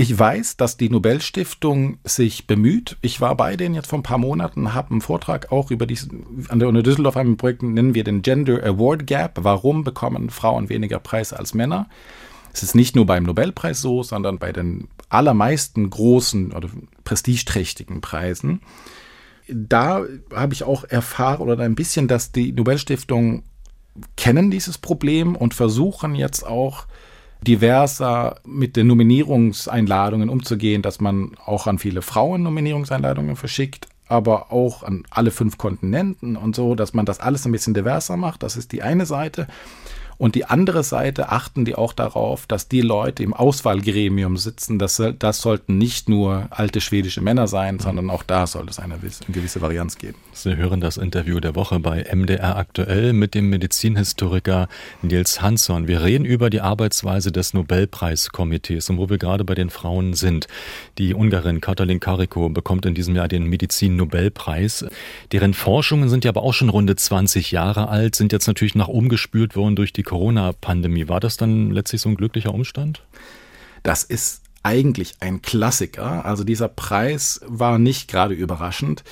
Ich 0.00 0.18
weiß, 0.18 0.56
dass 0.56 0.78
die 0.78 0.88
Nobelstiftung 0.88 1.98
sich 2.04 2.46
bemüht. 2.46 2.96
Ich 3.02 3.20
war 3.20 3.36
bei 3.36 3.56
denen 3.56 3.74
jetzt 3.74 3.88
vor 3.88 3.98
ein 3.98 4.02
paar 4.02 4.16
Monaten, 4.16 4.72
habe 4.72 4.92
einen 4.92 5.02
Vortrag 5.02 5.52
auch 5.52 5.70
über 5.70 5.84
diesen, 5.84 6.46
an 6.48 6.58
der 6.58 6.68
Uni 6.68 6.82
Düsseldorf 6.82 7.18
einem 7.18 7.36
Projekt, 7.36 7.62
nennen 7.62 7.94
wir 7.94 8.02
den 8.02 8.22
Gender 8.22 8.64
Award 8.64 9.06
Gap. 9.06 9.40
Warum 9.42 9.84
bekommen 9.84 10.30
Frauen 10.30 10.70
weniger 10.70 11.00
Preise 11.00 11.38
als 11.38 11.52
Männer? 11.52 11.86
Es 12.54 12.62
ist 12.62 12.74
nicht 12.74 12.96
nur 12.96 13.04
beim 13.04 13.24
Nobelpreis 13.24 13.82
so, 13.82 14.02
sondern 14.02 14.38
bei 14.38 14.52
den 14.52 14.88
allermeisten 15.10 15.90
großen 15.90 16.52
oder 16.52 16.70
prestigeträchtigen 17.04 18.00
Preisen. 18.00 18.62
Da 19.48 20.06
habe 20.34 20.54
ich 20.54 20.64
auch 20.64 20.84
erfahren 20.84 21.42
oder 21.42 21.62
ein 21.62 21.74
bisschen, 21.74 22.08
dass 22.08 22.32
die 22.32 22.52
Nobelstiftung 22.52 23.42
kennen 24.16 24.50
dieses 24.50 24.78
Problem 24.78 25.36
und 25.36 25.52
versuchen 25.52 26.14
jetzt 26.14 26.46
auch 26.46 26.86
diverser 27.46 28.36
mit 28.44 28.76
den 28.76 28.86
Nominierungseinladungen 28.86 30.28
umzugehen, 30.28 30.82
dass 30.82 31.00
man 31.00 31.32
auch 31.44 31.66
an 31.66 31.78
viele 31.78 32.02
Frauen 32.02 32.42
Nominierungseinladungen 32.42 33.36
verschickt, 33.36 33.88
aber 34.08 34.52
auch 34.52 34.82
an 34.82 35.04
alle 35.10 35.30
fünf 35.30 35.56
Kontinenten 35.56 36.36
und 36.36 36.54
so, 36.54 36.74
dass 36.74 36.94
man 36.94 37.06
das 37.06 37.20
alles 37.20 37.46
ein 37.46 37.52
bisschen 37.52 37.74
diverser 37.74 38.16
macht. 38.16 38.42
Das 38.42 38.56
ist 38.56 38.72
die 38.72 38.82
eine 38.82 39.06
Seite. 39.06 39.46
Und 40.20 40.34
die 40.34 40.44
andere 40.44 40.84
Seite 40.84 41.30
achten 41.30 41.64
die 41.64 41.76
auch 41.76 41.94
darauf, 41.94 42.46
dass 42.46 42.68
die 42.68 42.82
Leute 42.82 43.22
im 43.22 43.32
Auswahlgremium 43.32 44.36
sitzen. 44.36 44.78
Das, 44.78 45.02
das 45.18 45.40
sollten 45.40 45.78
nicht 45.78 46.10
nur 46.10 46.46
alte 46.50 46.82
schwedische 46.82 47.22
Männer 47.22 47.48
sein, 47.48 47.78
sondern 47.78 48.10
auch 48.10 48.22
da 48.22 48.46
soll 48.46 48.66
es 48.68 48.78
eine, 48.78 48.96
eine 48.96 49.10
gewisse 49.28 49.62
Varianz 49.62 49.96
geben. 49.96 50.18
Sie 50.34 50.56
hören 50.56 50.82
das 50.82 50.98
Interview 50.98 51.40
der 51.40 51.54
Woche 51.54 51.80
bei 51.80 52.04
MDR 52.14 52.56
aktuell 52.56 53.14
mit 53.14 53.34
dem 53.34 53.48
Medizinhistoriker 53.48 54.68
Nils 55.00 55.40
Hansson. 55.40 55.88
Wir 55.88 56.02
reden 56.02 56.26
über 56.26 56.50
die 56.50 56.60
Arbeitsweise 56.60 57.32
des 57.32 57.54
Nobelpreiskomitees 57.54 58.90
und 58.90 58.98
wo 58.98 59.08
wir 59.08 59.16
gerade 59.16 59.44
bei 59.44 59.54
den 59.54 59.70
Frauen 59.70 60.12
sind. 60.12 60.48
Die 60.98 61.14
Ungarin 61.14 61.62
Katalin 61.62 61.98
Kariko 61.98 62.50
bekommt 62.50 62.84
in 62.84 62.92
diesem 62.92 63.16
Jahr 63.16 63.28
den 63.28 63.44
Medizin-Nobelpreis. 63.44 64.84
Deren 65.32 65.54
Forschungen 65.54 66.10
sind 66.10 66.26
ja 66.26 66.30
aber 66.30 66.42
auch 66.42 66.52
schon 66.52 66.68
runde 66.68 66.94
20 66.94 67.52
Jahre 67.52 67.88
alt, 67.88 68.16
sind 68.16 68.32
jetzt 68.32 68.48
natürlich 68.48 68.74
nach 68.74 68.88
umgespült 68.88 69.56
worden 69.56 69.76
durch 69.76 69.94
die 69.94 70.09
Corona-Pandemie. 70.10 71.08
War 71.08 71.20
das 71.20 71.36
dann 71.36 71.70
letztlich 71.70 72.00
so 72.00 72.08
ein 72.08 72.16
glücklicher 72.16 72.52
Umstand? 72.52 73.04
Das 73.84 74.02
ist 74.02 74.42
eigentlich 74.64 75.14
ein 75.20 75.40
Klassiker. 75.40 76.24
Also 76.24 76.42
dieser 76.42 76.66
Preis 76.66 77.40
war 77.46 77.78
nicht 77.78 78.10
gerade 78.10 78.34
überraschend. 78.34 79.04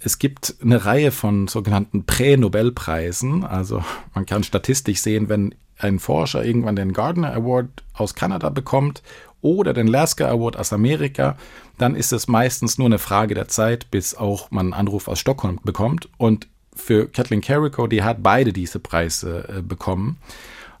Es 0.00 0.20
gibt 0.20 0.54
eine 0.62 0.84
Reihe 0.84 1.10
von 1.10 1.48
sogenannten 1.48 2.04
Prä-Nobelpreisen. 2.04 3.42
Also 3.42 3.82
man 4.14 4.26
kann 4.26 4.44
statistisch 4.44 5.00
sehen, 5.00 5.28
wenn 5.28 5.56
ein 5.76 5.98
Forscher 5.98 6.44
irgendwann 6.44 6.76
den 6.76 6.92
Gardner 6.92 7.34
Award 7.34 7.82
aus 7.92 8.14
Kanada 8.14 8.48
bekommt 8.48 9.02
oder 9.40 9.74
den 9.74 9.88
Lasker 9.88 10.28
Award 10.28 10.56
aus 10.56 10.72
Amerika, 10.72 11.36
dann 11.78 11.96
ist 11.96 12.12
es 12.12 12.28
meistens 12.28 12.78
nur 12.78 12.86
eine 12.86 12.98
Frage 13.00 13.34
der 13.34 13.48
Zeit, 13.48 13.90
bis 13.90 14.14
auch 14.14 14.52
man 14.52 14.66
einen 14.66 14.74
Anruf 14.74 15.08
aus 15.08 15.18
Stockholm 15.18 15.58
bekommt. 15.64 16.08
Und 16.16 16.46
für 16.78 17.08
Kathleen 17.08 17.40
Carrico, 17.40 17.86
die 17.86 18.02
hat 18.02 18.22
beide 18.22 18.52
diese 18.52 18.78
Preise 18.78 19.48
äh, 19.48 19.62
bekommen. 19.62 20.16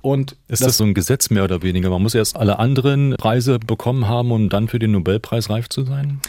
Und 0.00 0.36
ist 0.48 0.60
das, 0.60 0.68
das, 0.68 0.76
so 0.78 0.84
ein 0.84 0.94
Gesetz 0.94 1.30
mehr 1.30 1.44
oder 1.44 1.62
weniger? 1.62 1.90
Man 1.90 2.02
muss 2.02 2.14
erst 2.14 2.36
alle 2.36 2.58
anderen 2.58 3.16
Preise 3.18 3.58
bekommen 3.58 4.06
haben, 4.08 4.30
um 4.30 4.48
dann 4.48 4.68
für 4.68 4.78
den 4.78 4.92
Nobelpreis 4.92 5.50
reif 5.50 5.68
zu 5.68 5.84
sein? 5.84 6.20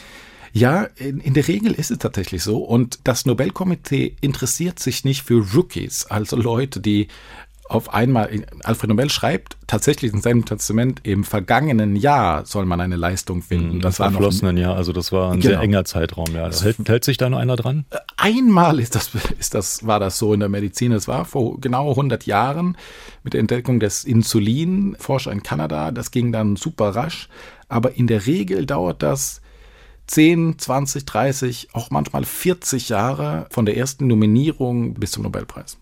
Ja, 0.52 0.88
in, 0.96 1.20
in, 1.20 1.36
der 1.36 1.48
Regel 1.48 1.74
ist 1.74 1.92
es 1.92 2.00
tatsächlich 2.00 2.44
so. 2.44 2.58
Und 2.58 3.00
das 3.04 3.26
Nobelkomitee 3.26 4.16
interessiert 4.22 4.80
sich 4.80 5.06
nicht 5.06 5.22
für 5.22 5.46
Rookies, 5.54 6.06
also 6.08 6.36
Leute, 6.36 6.80
die 6.80 7.08
auf 7.70 7.94
einmal, 7.94 8.30
Alfred 8.64 8.90
Nobel 8.90 9.12
schreibt 9.12 9.56
tatsächlich 9.68 10.12
in 10.12 10.22
seinem 10.22 10.44
Testament, 10.44 11.02
im 11.04 11.24
vergangenen 11.24 11.96
Jahr 11.96 12.44
soll 12.46 12.66
man 12.66 12.82
eine 12.82 12.96
Leistung 12.96 13.44
finden. 13.44 13.76
Mhm, 13.76 13.82
das, 13.82 13.98
das 13.98 14.00
war 14.00 14.12
verflossenen 14.12 14.58
Jahr, 14.58 14.76
also 14.76 14.92
das 14.92 15.12
war 15.12 15.32
ein 15.32 15.40
genau. 15.40 15.54
sehr 15.54 15.62
enger 15.62 15.86
Zeitraum. 15.86 16.26
Ja. 16.34 16.50
Hält, 16.52 16.90
hält, 16.90 17.06
sich 17.06 17.18
da 17.18 17.30
noch 17.30 17.38
einer 17.38 17.56
dran? 17.56 17.86
Äh, 17.92 18.00
einmal 18.18 18.80
ist 18.80 18.96
das, 18.96 19.12
ist 19.40 19.54
das, 19.54 19.86
war 19.86 20.00
das 20.00 20.18
so 20.18 20.34
in 20.34 20.40
der 20.40 20.50
Medizin. 20.50 20.92
Es 20.92 21.08
war 21.08 21.26
vor 21.26 21.62
genau 21.62 21.92
100 21.92 22.26
Jahren 22.26 22.76
mit 23.24 23.34
der 23.34 23.40
Entdeckung 23.40 23.80
des 23.80 24.04
Insulin, 24.04 24.96
Forscher 25.00 25.32
in 25.32 25.44
Kanada. 25.44 25.92
Das 25.92 26.10
ging 26.10 26.32
dann 26.32 26.56
super 26.56 26.96
rasch. 26.96 27.30
Aber 27.68 27.96
in 27.96 28.08
der 28.08 28.26
Regel 28.26 28.66
dauert 28.66 29.04
das 29.04 29.42
10, 30.08 30.58
20, 30.58 31.06
30, 31.06 31.68
auch 31.74 31.92
manchmal 31.92 32.26
40 32.26 32.90
Jahre 32.90 33.46
von 33.52 33.68
der 33.68 33.78
ersten 33.78 34.08
Nominierung 34.08 34.96
bis 34.96 35.12
zum 35.12 35.22
Nobelpreis. 35.22 35.78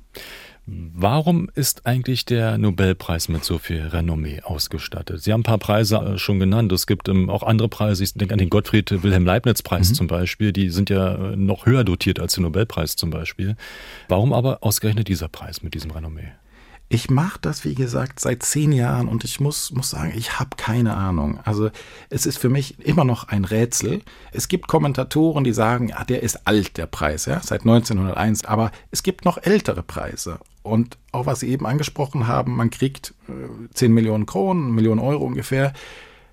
Warum 0.70 1.50
ist 1.56 1.86
eigentlich 1.86 2.26
der 2.26 2.58
Nobelpreis 2.58 3.30
mit 3.30 3.46
so 3.46 3.58
viel 3.58 3.84
Renommee 3.84 4.42
ausgestattet? 4.42 5.24
Sie 5.24 5.32
haben 5.32 5.40
ein 5.40 5.44
paar 5.44 5.60
Preise 5.60 5.96
äh, 5.96 6.18
schon 6.18 6.40
genannt. 6.40 6.74
Es 6.74 6.88
gibt 6.88 7.08
ähm, 7.08 7.30
auch 7.30 7.44
andere 7.44 7.70
Preise. 7.70 8.04
Ich 8.04 8.14
denke 8.16 8.34
an 8.34 8.38
den 8.38 8.50
Gottfried 8.50 9.02
Wilhelm 9.02 9.26
Leibniz 9.26 9.62
Preis 9.62 9.92
mhm. 9.92 9.94
zum 9.94 10.08
Beispiel. 10.08 10.52
Die 10.52 10.70
sind 10.70 10.90
ja 10.90 11.32
äh, 11.32 11.36
noch 11.38 11.66
höher 11.66 11.86
dotiert 11.86 12.20
als 12.20 12.34
der 12.34 12.44
Nobelpreis 12.44 12.98
zum 12.98 13.12
Beispiel. 13.12 13.56
Warum 14.10 14.34
aber 14.34 14.58
ausgerechnet 14.62 15.08
dieser 15.08 15.30
Preis 15.30 15.64
mit 15.64 15.74
diesem 15.74 15.92
Renommee? 15.92 16.34
Ich 16.90 17.10
mache 17.10 17.40
das, 17.42 17.66
wie 17.66 17.76
gesagt, 17.76 18.20
seit 18.20 18.44
zehn 18.44 18.72
Jahren 18.72 19.10
und 19.10 19.26
ich 19.26 19.42
muss, 19.42 19.72
muss 19.72 19.90
sagen, 19.90 20.14
ich 20.16 20.40
habe 20.40 20.52
keine 20.56 20.96
Ahnung. 20.96 21.40
Also 21.44 21.70
es 22.10 22.26
ist 22.26 22.38
für 22.38 22.48
mich 22.48 22.80
immer 22.80 23.04
noch 23.04 23.28
ein 23.28 23.44
Rätsel. 23.44 24.02
Es 24.32 24.48
gibt 24.48 24.68
Kommentatoren, 24.68 25.44
die 25.44 25.52
sagen, 25.52 25.90
ja, 25.90 26.06
der 26.06 26.24
ist 26.24 26.48
alt, 26.48 26.78
der 26.78 26.88
Preis, 26.88 27.26
ja, 27.26 27.42
seit 27.42 27.62
1901. 27.62 28.46
Aber 28.46 28.72
es 28.90 29.04
gibt 29.04 29.26
noch 29.26 29.38
ältere 29.38 29.84
Preise. 29.84 30.40
Und 30.68 30.98
auch 31.12 31.26
was 31.26 31.40
Sie 31.40 31.50
eben 31.50 31.66
angesprochen 31.66 32.28
haben, 32.28 32.56
man 32.56 32.70
kriegt 32.70 33.14
äh, 33.28 33.74
10 33.74 33.94
Millionen 33.94 34.26
Kronen, 34.26 34.72
Millionen 34.72 35.00
Euro 35.00 35.26
ungefähr. 35.26 35.74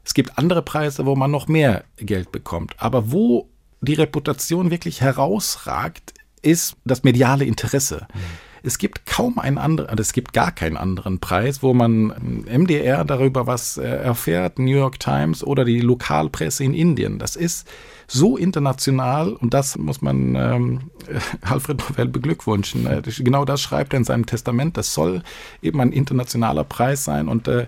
Es 0.04 0.14
gibt 0.14 0.38
andere 0.38 0.62
Preise, 0.62 1.06
wo 1.06 1.16
man 1.16 1.30
noch 1.30 1.48
mehr 1.48 1.84
Geld 1.96 2.32
bekommt. 2.32 2.74
Aber 2.78 3.10
wo 3.10 3.48
die 3.80 3.94
Reputation 3.94 4.70
wirklich 4.70 5.00
herausragt, 5.00 6.14
ist 6.42 6.76
das 6.84 7.04
mediale 7.04 7.44
Interesse. 7.44 8.06
Mhm. 8.12 8.20
Es 8.64 8.78
gibt 8.78 9.04
kaum 9.04 9.38
einen 9.38 9.58
anderen, 9.58 9.90
also 9.90 10.00
es 10.00 10.14
gibt 10.14 10.32
gar 10.32 10.50
keinen 10.50 10.78
anderen 10.78 11.18
Preis, 11.18 11.62
wo 11.62 11.74
man 11.74 12.44
MDR 12.46 13.04
darüber 13.04 13.46
was 13.46 13.76
äh, 13.76 13.84
erfährt, 13.84 14.58
New 14.58 14.76
York 14.76 14.98
Times 14.98 15.44
oder 15.44 15.64
die 15.66 15.80
Lokalpresse 15.80 16.64
in 16.64 16.72
Indien. 16.72 17.18
Das 17.18 17.36
ist 17.36 17.68
so 18.06 18.36
international 18.36 19.34
und 19.34 19.52
das 19.52 19.76
muss 19.76 20.00
man 20.00 20.34
ähm, 20.34 20.80
Alfred 21.42 21.78
Nobel 21.88 22.08
beglückwünschen. 22.08 22.86
Äh, 22.86 23.02
genau 23.18 23.44
das 23.44 23.60
schreibt 23.60 23.92
er 23.92 23.98
in 23.98 24.04
seinem 24.04 24.24
Testament. 24.24 24.76
Das 24.78 24.94
soll 24.94 25.22
eben 25.60 25.80
ein 25.80 25.92
internationaler 25.92 26.64
Preis 26.64 27.04
sein 27.04 27.28
und 27.28 27.48
äh, 27.48 27.66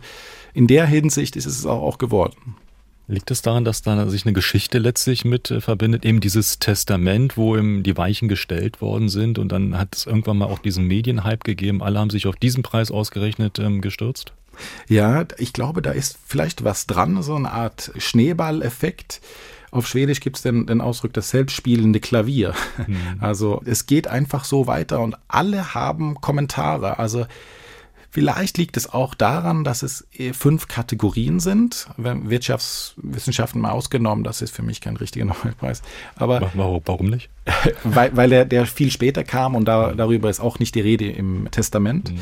in 0.55 0.67
der 0.67 0.87
Hinsicht 0.87 1.37
ist 1.37 1.45
es 1.45 1.67
auch, 1.67 1.83
auch 1.83 1.99
geworden. 1.99 2.57
Liegt 3.09 3.31
es 3.31 3.41
daran, 3.41 3.65
dass 3.65 3.83
da 3.83 4.09
sich 4.09 4.27
eine 4.27 4.33
Geschichte 4.33 4.79
letztlich 4.79 5.25
mit 5.25 5.51
äh, 5.51 5.61
verbindet, 5.61 6.05
eben 6.05 6.21
dieses 6.21 6.59
Testament, 6.59 7.37
wo 7.37 7.57
eben 7.57 7.83
die 7.83 7.97
Weichen 7.97 8.29
gestellt 8.29 8.81
worden 8.81 9.09
sind 9.09 9.39
und 9.39 9.53
dann 9.53 9.79
hat 9.79 9.95
es 9.95 10.07
irgendwann 10.07 10.39
mal 10.39 10.47
auch 10.47 10.59
diesen 10.59 10.87
Medienhype 10.87 11.45
gegeben, 11.45 11.83
alle 11.83 12.01
haben 12.01 12.11
sich 12.11 12.27
auf 12.27 12.37
diesen 12.37 12.63
Preis 12.63 12.91
ausgerechnet 12.91 13.59
ähm, 13.61 13.81
gestürzt? 13.81 14.33
Ja, 14.89 15.25
ich 15.39 15.53
glaube, 15.53 15.83
da 15.83 15.93
ist 15.93 16.19
vielleicht 16.27 16.65
was 16.65 16.87
dran, 16.87 17.23
so 17.23 17.35
eine 17.35 17.53
Art 17.53 17.93
Schneeballeffekt. 17.97 19.21
Auf 19.71 19.87
Schwedisch 19.87 20.21
gibt 20.21 20.37
es 20.37 20.43
den, 20.43 20.67
den 20.67 20.81
Ausdruck 20.81 21.13
das 21.13 21.31
selbstspielende 21.31 22.01
Klavier. 22.01 22.55
Mhm. 22.87 22.97
Also 23.21 23.63
es 23.65 23.87
geht 23.87 24.09
einfach 24.09 24.45
so 24.45 24.67
weiter 24.67 25.01
und 25.01 25.17
alle 25.29 25.75
haben 25.75 26.21
Kommentare. 26.21 26.99
Also 26.99 27.27
Vielleicht 28.11 28.59
liegt 28.59 28.77
es 28.77 28.93
auch 28.93 29.15
daran, 29.15 29.65
dass 29.65 29.83
es 29.83 30.07
fünf 30.33 30.69
Kategorien 30.69 31.41
sind. 31.41 31.89
Wirtschaftswissenschaften 31.97 33.61
mal 33.61 33.73
ausgenommen, 33.73 34.25
das 34.25 34.43
ist 34.43 34.55
für 34.55 34.63
mich 34.63 34.81
kein 34.81 34.97
richtiger 34.97 35.25
Nobelpreis. 35.27 35.83
Aber 36.15 36.51
warum 36.55 37.11
nicht? 37.11 37.29
weil, 37.85 38.17
weil 38.17 38.33
er 38.33 38.45
der 38.45 38.67
viel 38.67 38.91
später 38.91 39.25
kam 39.25 39.55
und 39.55 39.67
da, 39.67 39.93
darüber 39.93 40.31
ist 40.31 40.41
auch 40.41 40.59
nicht 40.59 40.75
die 40.75 40.81
Rede 40.81 41.11
im 41.11 41.51
Testament. 41.51 42.13
Mhm. 42.13 42.19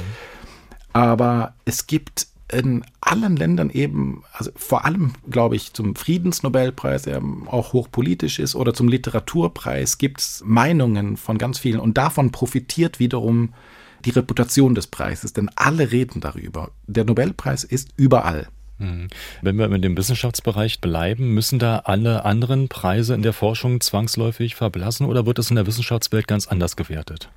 Aber 0.93 1.55
es 1.64 1.87
gibt 1.87 2.29
in 2.53 2.85
allen 3.00 3.37
Ländern 3.37 3.71
eben, 3.71 4.23
also 4.33 4.50
vor 4.55 4.85
allem, 4.85 5.12
glaube 5.31 5.57
ich, 5.57 5.73
zum 5.73 5.97
Friedensnobelpreis, 5.97 7.03
der 7.03 7.23
auch 7.47 7.73
hochpolitisch 7.73 8.38
ist, 8.38 8.55
oder 8.55 8.75
zum 8.75 8.88
Literaturpreis, 8.88 9.99
gibt 9.99 10.21
es 10.21 10.43
Meinungen 10.45 11.17
von 11.17 11.38
ganz 11.38 11.59
vielen 11.59 11.81
und 11.81 11.97
davon 11.97 12.33
profitiert 12.33 13.00
wiederum 13.00 13.55
die 14.04 14.11
Reputation 14.11 14.75
des 14.75 14.87
Preises, 14.87 15.32
denn 15.32 15.50
alle 15.54 15.90
reden 15.90 16.20
darüber. 16.20 16.70
Der 16.87 17.04
Nobelpreis 17.04 17.64
ist 17.64 17.90
überall. 17.96 18.49
Mhm. 18.78 19.08
Wenn 19.42 19.56
wir 19.56 19.68
mit 19.68 19.84
dem 19.84 19.96
Wissenschaftsbereich 19.96 20.80
bleiben, 20.80 21.34
müssen 21.34 21.58
da 21.58 21.78
alle 21.78 22.25
anderen 22.25 22.68
Preise 22.68 23.14
in 23.14 23.23
der 23.23 23.32
Forschung 23.32 23.80
zwangsläufig 23.80 24.54
verblassen 24.54 25.06
oder 25.06 25.26
wird 25.26 25.38
es 25.38 25.50
in 25.50 25.56
der 25.56 25.66
Wissenschaftswelt 25.66 26.26
ganz 26.26 26.46
anders 26.46 26.76
gewertet? 26.76 27.30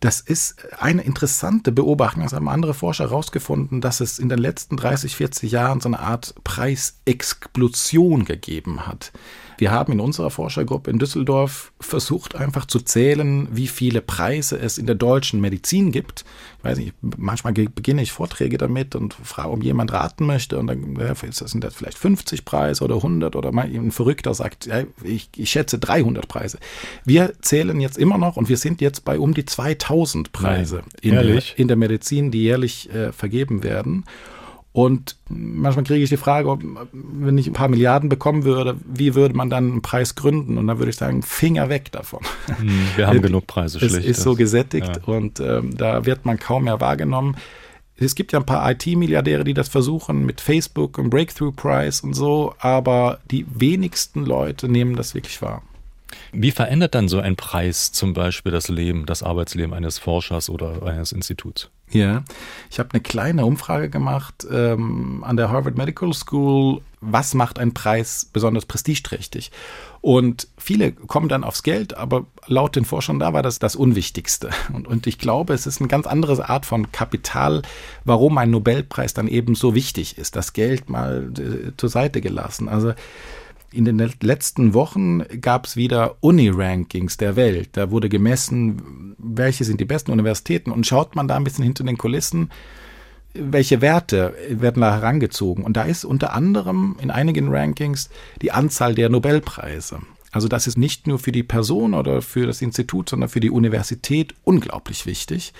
Das 0.00 0.22
ist 0.22 0.64
eine 0.80 1.02
interessante 1.02 1.72
Beobachtung. 1.72 2.22
Das 2.22 2.32
haben 2.32 2.48
andere 2.48 2.72
Forscher 2.72 3.04
herausgefunden, 3.04 3.82
dass 3.82 4.00
es 4.00 4.18
in 4.18 4.30
den 4.30 4.38
letzten 4.38 4.78
30, 4.78 5.14
40 5.14 5.52
Jahren 5.52 5.82
so 5.82 5.90
eine 5.90 6.00
Art 6.00 6.34
Preisexplosion 6.42 8.24
gegeben 8.24 8.86
hat. 8.86 9.12
Wir 9.60 9.72
haben 9.72 9.92
in 9.92 10.00
unserer 10.00 10.30
Forschergruppe 10.30 10.90
in 10.90 10.98
Düsseldorf 10.98 11.72
versucht, 11.80 12.34
einfach 12.34 12.64
zu 12.64 12.80
zählen, 12.80 13.46
wie 13.52 13.66
viele 13.66 14.00
Preise 14.00 14.58
es 14.58 14.78
in 14.78 14.86
der 14.86 14.94
deutschen 14.94 15.38
Medizin 15.38 15.92
gibt. 15.92 16.24
Ich 16.58 16.64
weiß 16.64 16.78
nicht, 16.78 16.94
manchmal 17.02 17.52
beginne 17.52 18.00
ich 18.00 18.10
Vorträge 18.10 18.56
damit 18.56 18.94
und 18.96 19.12
frage, 19.12 19.50
ob 19.50 19.62
jemand 19.62 19.92
raten 19.92 20.24
möchte. 20.24 20.58
Und 20.58 20.68
dann 20.68 20.96
sind 21.30 21.62
das 21.62 21.74
vielleicht 21.74 21.98
50 21.98 22.46
Preise 22.46 22.82
oder 22.82 22.96
100 22.96 23.36
oder 23.36 23.52
mal 23.52 23.66
ein 23.66 23.90
Verrückter 23.90 24.32
sagt, 24.32 24.64
ja, 24.64 24.84
ich, 25.04 25.28
ich 25.36 25.50
schätze 25.50 25.78
300 25.78 26.26
Preise. 26.26 26.58
Wir 27.04 27.34
zählen 27.42 27.78
jetzt 27.80 27.98
immer 27.98 28.16
noch 28.16 28.38
und 28.38 28.48
wir 28.48 28.56
sind 28.56 28.80
jetzt 28.80 29.04
bei 29.04 29.18
um 29.18 29.34
die 29.34 29.44
2000 29.44 30.32
Preise 30.32 30.84
in 31.02 31.10
der, 31.10 31.58
in 31.58 31.68
der, 31.68 31.76
Medizin, 31.76 32.30
die 32.30 32.44
jährlich 32.44 32.88
äh, 32.94 33.12
vergeben 33.12 33.62
werden. 33.62 34.06
Und 34.72 35.16
manchmal 35.28 35.84
kriege 35.84 36.04
ich 36.04 36.10
die 36.10 36.16
Frage, 36.16 36.48
ob, 36.48 36.62
wenn 36.92 37.36
ich 37.38 37.48
ein 37.48 37.52
paar 37.52 37.68
Milliarden 37.68 38.08
bekommen 38.08 38.44
würde, 38.44 38.76
wie 38.86 39.16
würde 39.16 39.34
man 39.34 39.50
dann 39.50 39.70
einen 39.70 39.82
Preis 39.82 40.14
gründen? 40.14 40.58
Und 40.58 40.68
dann 40.68 40.78
würde 40.78 40.90
ich 40.90 40.96
sagen, 40.96 41.22
Finger 41.22 41.68
weg 41.68 41.90
davon. 41.90 42.20
Hm, 42.46 42.86
wir 42.96 43.08
haben 43.08 43.20
genug 43.20 43.48
Preise, 43.48 43.80
schlicht. 43.80 43.96
Es 43.96 44.04
ist 44.04 44.22
so 44.22 44.36
gesättigt 44.36 45.00
ja. 45.06 45.12
und 45.12 45.40
ähm, 45.40 45.76
da 45.76 46.06
wird 46.06 46.24
man 46.24 46.38
kaum 46.38 46.64
mehr 46.64 46.80
wahrgenommen. 46.80 47.36
Es 47.96 48.14
gibt 48.14 48.32
ja 48.32 48.38
ein 48.38 48.46
paar 48.46 48.70
IT-Milliardäre, 48.70 49.44
die 49.44 49.54
das 49.54 49.68
versuchen 49.68 50.24
mit 50.24 50.40
Facebook 50.40 50.98
und 50.98 51.10
Breakthrough 51.10 51.54
Prize 51.54 52.06
und 52.06 52.14
so, 52.14 52.54
aber 52.58 53.18
die 53.30 53.44
wenigsten 53.48 54.24
Leute 54.24 54.68
nehmen 54.68 54.96
das 54.96 55.14
wirklich 55.14 55.42
wahr. 55.42 55.62
Wie 56.32 56.50
verändert 56.50 56.94
dann 56.94 57.08
so 57.08 57.18
ein 57.18 57.36
Preis 57.36 57.92
zum 57.92 58.14
Beispiel 58.14 58.52
das 58.52 58.68
Leben, 58.68 59.04
das 59.04 59.22
Arbeitsleben 59.22 59.74
eines 59.74 59.98
Forschers 59.98 60.48
oder 60.48 60.82
eines 60.84 61.12
Instituts? 61.12 61.70
Ja, 61.92 62.22
ich 62.70 62.78
habe 62.78 62.90
eine 62.92 63.00
kleine 63.00 63.44
Umfrage 63.44 63.90
gemacht 63.90 64.46
ähm, 64.50 65.24
an 65.24 65.36
der 65.36 65.50
Harvard 65.50 65.76
Medical 65.76 66.12
School. 66.12 66.82
Was 67.00 67.34
macht 67.34 67.58
ein 67.58 67.74
Preis 67.74 68.28
besonders 68.32 68.66
prestigeträchtig? 68.66 69.50
Und 70.00 70.48
viele 70.56 70.92
kommen 70.92 71.28
dann 71.28 71.44
aufs 71.44 71.62
Geld, 71.62 71.96
aber 71.96 72.26
laut 72.46 72.76
den 72.76 72.84
Forschern 72.84 73.18
da 73.18 73.32
war 73.32 73.42
das 73.42 73.58
das 73.58 73.74
Unwichtigste. 73.74 74.50
Und, 74.72 74.86
und 74.86 75.06
ich 75.06 75.18
glaube, 75.18 75.52
es 75.52 75.66
ist 75.66 75.80
eine 75.80 75.88
ganz 75.88 76.06
andere 76.06 76.48
Art 76.48 76.64
von 76.64 76.92
Kapital, 76.92 77.62
warum 78.04 78.38
ein 78.38 78.50
Nobelpreis 78.50 79.12
dann 79.12 79.26
eben 79.26 79.54
so 79.54 79.74
wichtig 79.74 80.16
ist. 80.16 80.36
Das 80.36 80.52
Geld 80.52 80.88
mal 80.88 81.32
äh, 81.38 81.72
zur 81.76 81.88
Seite 81.88 82.20
gelassen. 82.20 82.68
Also 82.68 82.92
in 83.72 83.84
den 83.84 83.98
letzten 84.20 84.74
Wochen 84.74 85.22
gab 85.40 85.66
es 85.66 85.76
wieder 85.76 86.16
Uni-Rankings 86.20 87.16
der 87.16 87.36
Welt. 87.36 87.70
Da 87.72 87.90
wurde 87.90 88.08
gemessen, 88.08 89.14
welche 89.18 89.64
sind 89.64 89.80
die 89.80 89.84
besten 89.84 90.10
Universitäten. 90.10 90.72
Und 90.72 90.86
schaut 90.86 91.14
man 91.14 91.28
da 91.28 91.36
ein 91.36 91.44
bisschen 91.44 91.64
hinter 91.64 91.84
den 91.84 91.98
Kulissen, 91.98 92.50
welche 93.32 93.80
Werte 93.80 94.34
werden 94.48 94.82
da 94.82 94.92
herangezogen. 94.92 95.64
Und 95.64 95.76
da 95.76 95.82
ist 95.84 96.04
unter 96.04 96.32
anderem 96.32 96.96
in 97.00 97.10
einigen 97.10 97.48
Rankings 97.48 98.10
die 98.42 98.50
Anzahl 98.50 98.94
der 98.94 99.08
Nobelpreise. 99.08 100.00
Also 100.32 100.48
das 100.48 100.66
ist 100.66 100.78
nicht 100.78 101.06
nur 101.06 101.18
für 101.18 101.32
die 101.32 101.42
Person 101.42 101.94
oder 101.94 102.22
für 102.22 102.46
das 102.46 102.62
Institut, 102.62 103.08
sondern 103.08 103.28
für 103.28 103.40
die 103.40 103.50
Universität 103.50 104.34
unglaublich 104.44 105.06
wichtig 105.06 105.52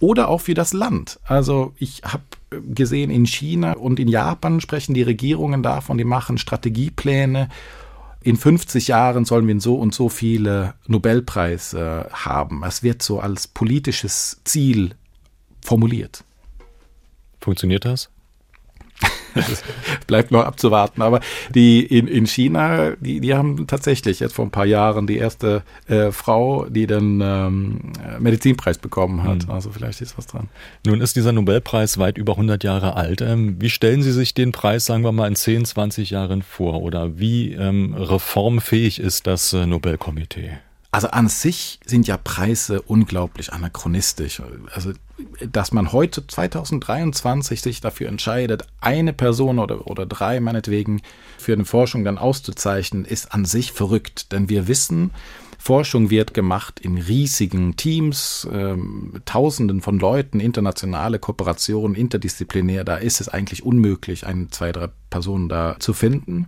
oder 0.00 0.28
auch 0.28 0.40
für 0.40 0.54
das 0.54 0.72
Land. 0.72 1.18
Also 1.24 1.72
ich 1.78 2.02
habe 2.04 2.24
gesehen, 2.62 3.10
in 3.10 3.26
China 3.26 3.72
und 3.72 3.98
in 4.00 4.08
Japan 4.08 4.60
sprechen 4.60 4.94
die 4.94 5.02
Regierungen 5.02 5.62
davon, 5.62 5.98
die 5.98 6.04
machen 6.04 6.38
Strategiepläne. 6.38 7.48
In 8.22 8.36
50 8.36 8.88
Jahren 8.88 9.24
sollen 9.24 9.46
wir 9.46 9.60
so 9.60 9.76
und 9.76 9.94
so 9.94 10.08
viele 10.08 10.74
Nobelpreise 10.86 12.08
haben. 12.12 12.62
Es 12.64 12.82
wird 12.82 13.02
so 13.02 13.20
als 13.20 13.48
politisches 13.48 14.40
Ziel 14.44 14.94
formuliert. 15.60 16.24
Funktioniert 17.40 17.84
das? 17.84 18.10
bleibt 20.06 20.30
noch 20.30 20.44
abzuwarten. 20.44 21.02
Aber 21.02 21.20
die 21.54 21.84
in, 21.84 22.06
in 22.06 22.26
China, 22.26 22.92
die, 23.00 23.20
die 23.20 23.34
haben 23.34 23.66
tatsächlich 23.66 24.20
jetzt 24.20 24.34
vor 24.34 24.44
ein 24.44 24.50
paar 24.50 24.66
Jahren 24.66 25.06
die 25.06 25.18
erste 25.18 25.62
äh, 25.88 26.12
Frau, 26.12 26.66
die 26.66 26.86
den 26.86 27.20
ähm, 27.22 27.92
Medizinpreis 28.18 28.78
bekommen 28.78 29.22
hat. 29.22 29.46
Mhm. 29.46 29.50
Also 29.50 29.70
vielleicht 29.70 30.00
ist 30.00 30.16
was 30.18 30.26
dran. 30.26 30.48
Nun 30.86 31.00
ist 31.00 31.16
dieser 31.16 31.32
Nobelpreis 31.32 31.98
weit 31.98 32.18
über 32.18 32.32
100 32.32 32.64
Jahre 32.64 32.96
alt. 32.96 33.20
Ähm, 33.20 33.56
wie 33.60 33.70
stellen 33.70 34.02
Sie 34.02 34.12
sich 34.12 34.34
den 34.34 34.52
Preis, 34.52 34.86
sagen 34.86 35.04
wir 35.04 35.12
mal, 35.12 35.28
in 35.28 35.36
10, 35.36 35.64
20 35.64 36.10
Jahren 36.10 36.42
vor? 36.42 36.82
Oder 36.82 37.18
wie 37.18 37.52
ähm, 37.52 37.94
reformfähig 37.94 39.00
ist 39.00 39.26
das 39.26 39.52
äh, 39.52 39.66
Nobelkomitee? 39.66 40.58
Also 40.94 41.08
an 41.08 41.26
sich 41.26 41.80
sind 41.84 42.06
ja 42.06 42.16
Preise 42.16 42.80
unglaublich 42.80 43.52
anachronistisch. 43.52 44.40
Also, 44.72 44.92
dass 45.50 45.72
man 45.72 45.90
heute 45.90 46.24
2023 46.24 47.62
sich 47.62 47.80
dafür 47.80 48.06
entscheidet, 48.06 48.68
eine 48.80 49.12
Person 49.12 49.58
oder, 49.58 49.88
oder 49.88 50.06
drei 50.06 50.38
meinetwegen 50.38 51.02
für 51.36 51.52
eine 51.52 51.64
Forschung 51.64 52.04
dann 52.04 52.16
auszuzeichnen, 52.16 53.04
ist 53.04 53.34
an 53.34 53.44
sich 53.44 53.72
verrückt. 53.72 54.30
Denn 54.30 54.48
wir 54.48 54.68
wissen, 54.68 55.10
Forschung 55.58 56.10
wird 56.10 56.32
gemacht 56.32 56.78
in 56.78 56.96
riesigen 56.96 57.74
Teams, 57.74 58.46
ähm, 58.52 59.20
Tausenden 59.24 59.80
von 59.80 59.98
Leuten, 59.98 60.38
internationale 60.38 61.18
Kooperationen, 61.18 61.96
interdisziplinär. 61.96 62.84
Da 62.84 62.98
ist 62.98 63.20
es 63.20 63.28
eigentlich 63.28 63.64
unmöglich, 63.64 64.28
ein, 64.28 64.52
zwei, 64.52 64.70
drei 64.70 64.90
Personen 65.10 65.48
da 65.48 65.74
zu 65.80 65.92
finden. 65.92 66.46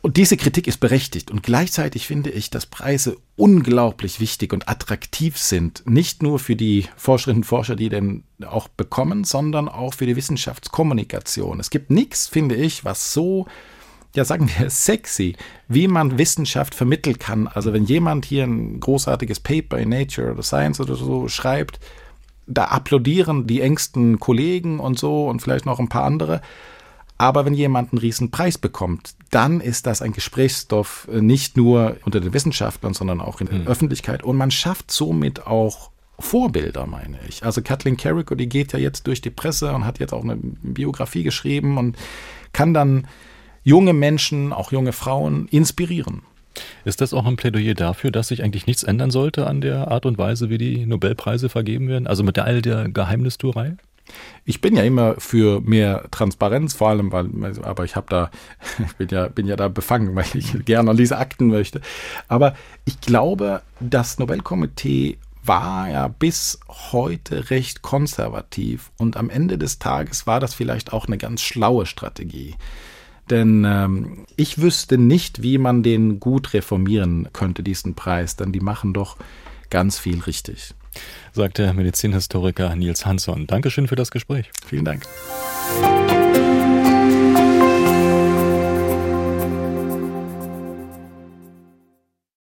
Und 0.00 0.16
diese 0.16 0.36
Kritik 0.36 0.68
ist 0.68 0.78
berechtigt. 0.78 1.30
Und 1.30 1.42
gleichzeitig 1.42 2.06
finde 2.06 2.30
ich, 2.30 2.50
dass 2.50 2.66
Preise 2.66 3.16
unglaublich 3.36 4.20
wichtig 4.20 4.52
und 4.52 4.68
attraktiv 4.68 5.36
sind. 5.36 5.82
Nicht 5.86 6.22
nur 6.22 6.38
für 6.38 6.54
die 6.54 6.86
Forscherinnen 6.96 7.40
und 7.42 7.44
Forscher, 7.44 7.74
die 7.74 7.88
den 7.88 8.24
auch 8.46 8.68
bekommen, 8.68 9.24
sondern 9.24 9.68
auch 9.68 9.94
für 9.94 10.06
die 10.06 10.16
Wissenschaftskommunikation. 10.16 11.58
Es 11.58 11.70
gibt 11.70 11.90
nichts, 11.90 12.28
finde 12.28 12.54
ich, 12.54 12.84
was 12.84 13.12
so 13.12 13.46
ja, 14.14 14.24
sagen 14.24 14.48
wir, 14.56 14.70
sexy, 14.70 15.36
wie 15.68 15.86
man 15.88 16.18
Wissenschaft 16.18 16.74
vermitteln 16.74 17.18
kann. 17.18 17.46
Also 17.46 17.72
wenn 17.72 17.84
jemand 17.84 18.24
hier 18.24 18.44
ein 18.44 18.80
großartiges 18.80 19.40
Paper 19.40 19.78
in 19.78 19.90
Nature 19.90 20.32
oder 20.32 20.42
Science 20.42 20.80
oder 20.80 20.94
so 20.94 21.28
schreibt, 21.28 21.78
da 22.46 22.64
applaudieren 22.64 23.46
die 23.46 23.60
engsten 23.60 24.18
Kollegen 24.18 24.80
und 24.80 24.98
so 24.98 25.28
und 25.28 25.40
vielleicht 25.40 25.66
noch 25.66 25.78
ein 25.78 25.90
paar 25.90 26.04
andere. 26.04 26.40
Aber 27.18 27.44
wenn 27.44 27.54
jemand 27.54 27.92
einen 27.92 27.98
riesen 27.98 28.30
Preis 28.30 28.58
bekommt, 28.58 29.14
dann 29.30 29.60
ist 29.60 29.86
das 29.86 30.02
ein 30.02 30.12
Gesprächsstoff 30.12 31.08
äh, 31.12 31.20
nicht 31.20 31.56
nur 31.56 31.96
unter 32.04 32.20
den 32.20 32.32
Wissenschaftlern, 32.32 32.94
sondern 32.94 33.20
auch 33.20 33.40
in 33.40 33.48
der 33.48 33.58
mhm. 33.58 33.66
Öffentlichkeit. 33.66 34.22
Und 34.22 34.36
man 34.36 34.52
schafft 34.52 34.90
somit 34.92 35.46
auch 35.46 35.90
Vorbilder, 36.20 36.86
meine 36.86 37.18
ich. 37.28 37.44
Also 37.44 37.62
Kathleen 37.62 37.96
Carrico, 37.96 38.34
die 38.34 38.48
geht 38.48 38.72
ja 38.72 38.78
jetzt 38.78 39.06
durch 39.06 39.20
die 39.20 39.30
Presse 39.30 39.72
und 39.72 39.84
hat 39.84 39.98
jetzt 39.98 40.12
auch 40.12 40.24
eine 40.24 40.36
Biografie 40.36 41.22
geschrieben 41.22 41.78
und 41.78 41.96
kann 42.52 42.74
dann 42.74 43.06
junge 43.62 43.92
Menschen, 43.92 44.52
auch 44.52 44.72
junge 44.72 44.92
Frauen 44.92 45.46
inspirieren. 45.48 46.22
Ist 46.84 47.00
das 47.00 47.14
auch 47.14 47.26
ein 47.26 47.36
Plädoyer 47.36 47.74
dafür, 47.74 48.10
dass 48.10 48.28
sich 48.28 48.42
eigentlich 48.42 48.66
nichts 48.66 48.82
ändern 48.82 49.10
sollte 49.10 49.46
an 49.46 49.60
der 49.60 49.88
Art 49.88 50.06
und 50.06 50.18
Weise, 50.18 50.50
wie 50.50 50.58
die 50.58 50.86
Nobelpreise 50.86 51.48
vergeben 51.48 51.88
werden? 51.88 52.06
Also 52.08 52.24
mit 52.24 52.38
all 52.38 52.62
der 52.62 52.88
Geheimnistuerei? 52.88 53.76
Ich 54.44 54.60
bin 54.60 54.76
ja 54.76 54.82
immer 54.82 55.16
für 55.18 55.60
mehr 55.60 56.06
Transparenz, 56.10 56.74
vor 56.74 56.88
allem, 56.88 57.12
weil, 57.12 57.28
aber 57.62 57.84
ich 57.84 57.96
habe 57.96 58.06
da, 58.08 58.30
ich 58.78 58.96
bin 58.96 59.08
ja, 59.08 59.28
bin 59.28 59.46
ja 59.46 59.56
da 59.56 59.68
befangen, 59.68 60.14
weil 60.14 60.26
ich 60.34 60.52
gerne 60.64 60.90
an 60.90 60.96
diese 60.96 61.18
Akten 61.18 61.48
möchte. 61.48 61.80
Aber 62.28 62.54
ich 62.84 63.00
glaube, 63.00 63.62
das 63.80 64.18
Nobelkomitee 64.18 65.18
war 65.44 65.88
ja 65.88 66.08
bis 66.08 66.60
heute 66.68 67.50
recht 67.50 67.82
konservativ 67.82 68.90
und 68.98 69.16
am 69.16 69.30
Ende 69.30 69.56
des 69.56 69.78
Tages 69.78 70.26
war 70.26 70.40
das 70.40 70.52
vielleicht 70.52 70.92
auch 70.92 71.06
eine 71.06 71.18
ganz 71.18 71.40
schlaue 71.40 71.86
Strategie. 71.86 72.54
Denn 73.30 73.64
ähm, 73.64 74.26
ich 74.36 74.60
wüsste 74.60 74.98
nicht, 74.98 75.42
wie 75.42 75.58
man 75.58 75.82
den 75.82 76.20
gut 76.20 76.54
reformieren 76.54 77.28
könnte, 77.32 77.62
diesen 77.62 77.94
Preis, 77.94 78.36
denn 78.36 78.52
die 78.52 78.60
machen 78.60 78.94
doch 78.94 79.16
ganz 79.70 79.98
viel 79.98 80.20
richtig 80.20 80.74
sagt 81.32 81.58
der 81.58 81.72
Medizinhistoriker 81.72 82.74
Nils 82.76 83.06
Hansson. 83.06 83.46
Dankeschön 83.46 83.88
für 83.88 83.96
das 83.96 84.10
Gespräch. 84.10 84.50
Vielen 84.66 84.84
Dank. 84.84 85.06